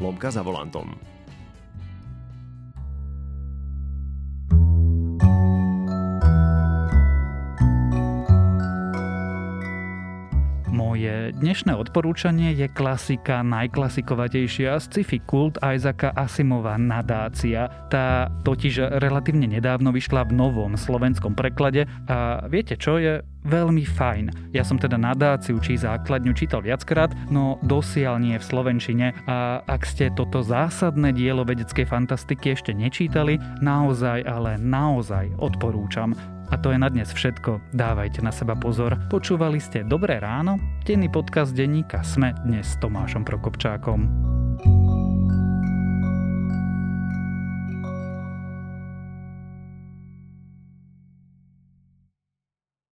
lomka 0.00 0.28
za 0.28 0.42
volantom. 0.44 1.10
Moje 10.70 11.32
dnešné 11.32 11.72
odporúčanie 11.76 12.52
je 12.52 12.68
klasika 12.68 13.40
najklasikovatejšia 13.40 14.76
sci-fi 14.80 15.20
kult 15.24 15.56
Isaaca 15.64 16.12
Asimova 16.12 16.76
Nadácia. 16.76 17.68
Tá 17.88 18.28
totiž 18.44 19.00
relatívne 19.00 19.48
nedávno 19.48 19.96
vyšla 19.96 20.28
v 20.28 20.36
novom 20.36 20.76
slovenskom 20.76 21.32
preklade 21.32 21.88
a 22.04 22.44
viete 22.48 22.76
čo 22.76 23.00
je 23.00 23.24
veľmi 23.44 23.84
fajn. 23.84 24.52
Ja 24.52 24.66
som 24.66 24.76
teda 24.76 25.00
nadáciu 25.00 25.60
či 25.60 25.80
základňu 25.80 26.32
čítal 26.36 26.64
viackrát, 26.64 27.12
no 27.32 27.56
dosiaľ 27.64 28.20
nie 28.20 28.36
v 28.36 28.44
slovenčine 28.44 29.06
a 29.24 29.64
ak 29.64 29.82
ste 29.86 30.12
toto 30.12 30.44
zásadné 30.44 31.14
dielo 31.16 31.46
vedeckej 31.46 31.86
fantastiky 31.88 32.52
ešte 32.54 32.76
nečítali, 32.76 33.40
naozaj, 33.64 34.24
ale 34.26 34.60
naozaj 34.60 35.32
odporúčam. 35.40 36.12
A 36.50 36.58
to 36.58 36.74
je 36.74 36.82
na 36.82 36.90
dnes 36.90 37.06
všetko. 37.06 37.62
Dávajte 37.70 38.26
na 38.26 38.34
seba 38.34 38.58
pozor. 38.58 38.98
Počúvali 39.06 39.62
ste 39.62 39.86
Dobré 39.86 40.18
ráno? 40.18 40.58
Denný 40.82 41.06
podcast 41.06 41.54
denníka 41.54 42.02
Sme 42.02 42.34
dnes 42.42 42.74
s 42.74 42.76
Tomášom 42.82 43.22
Prokopčákom. 43.22 44.99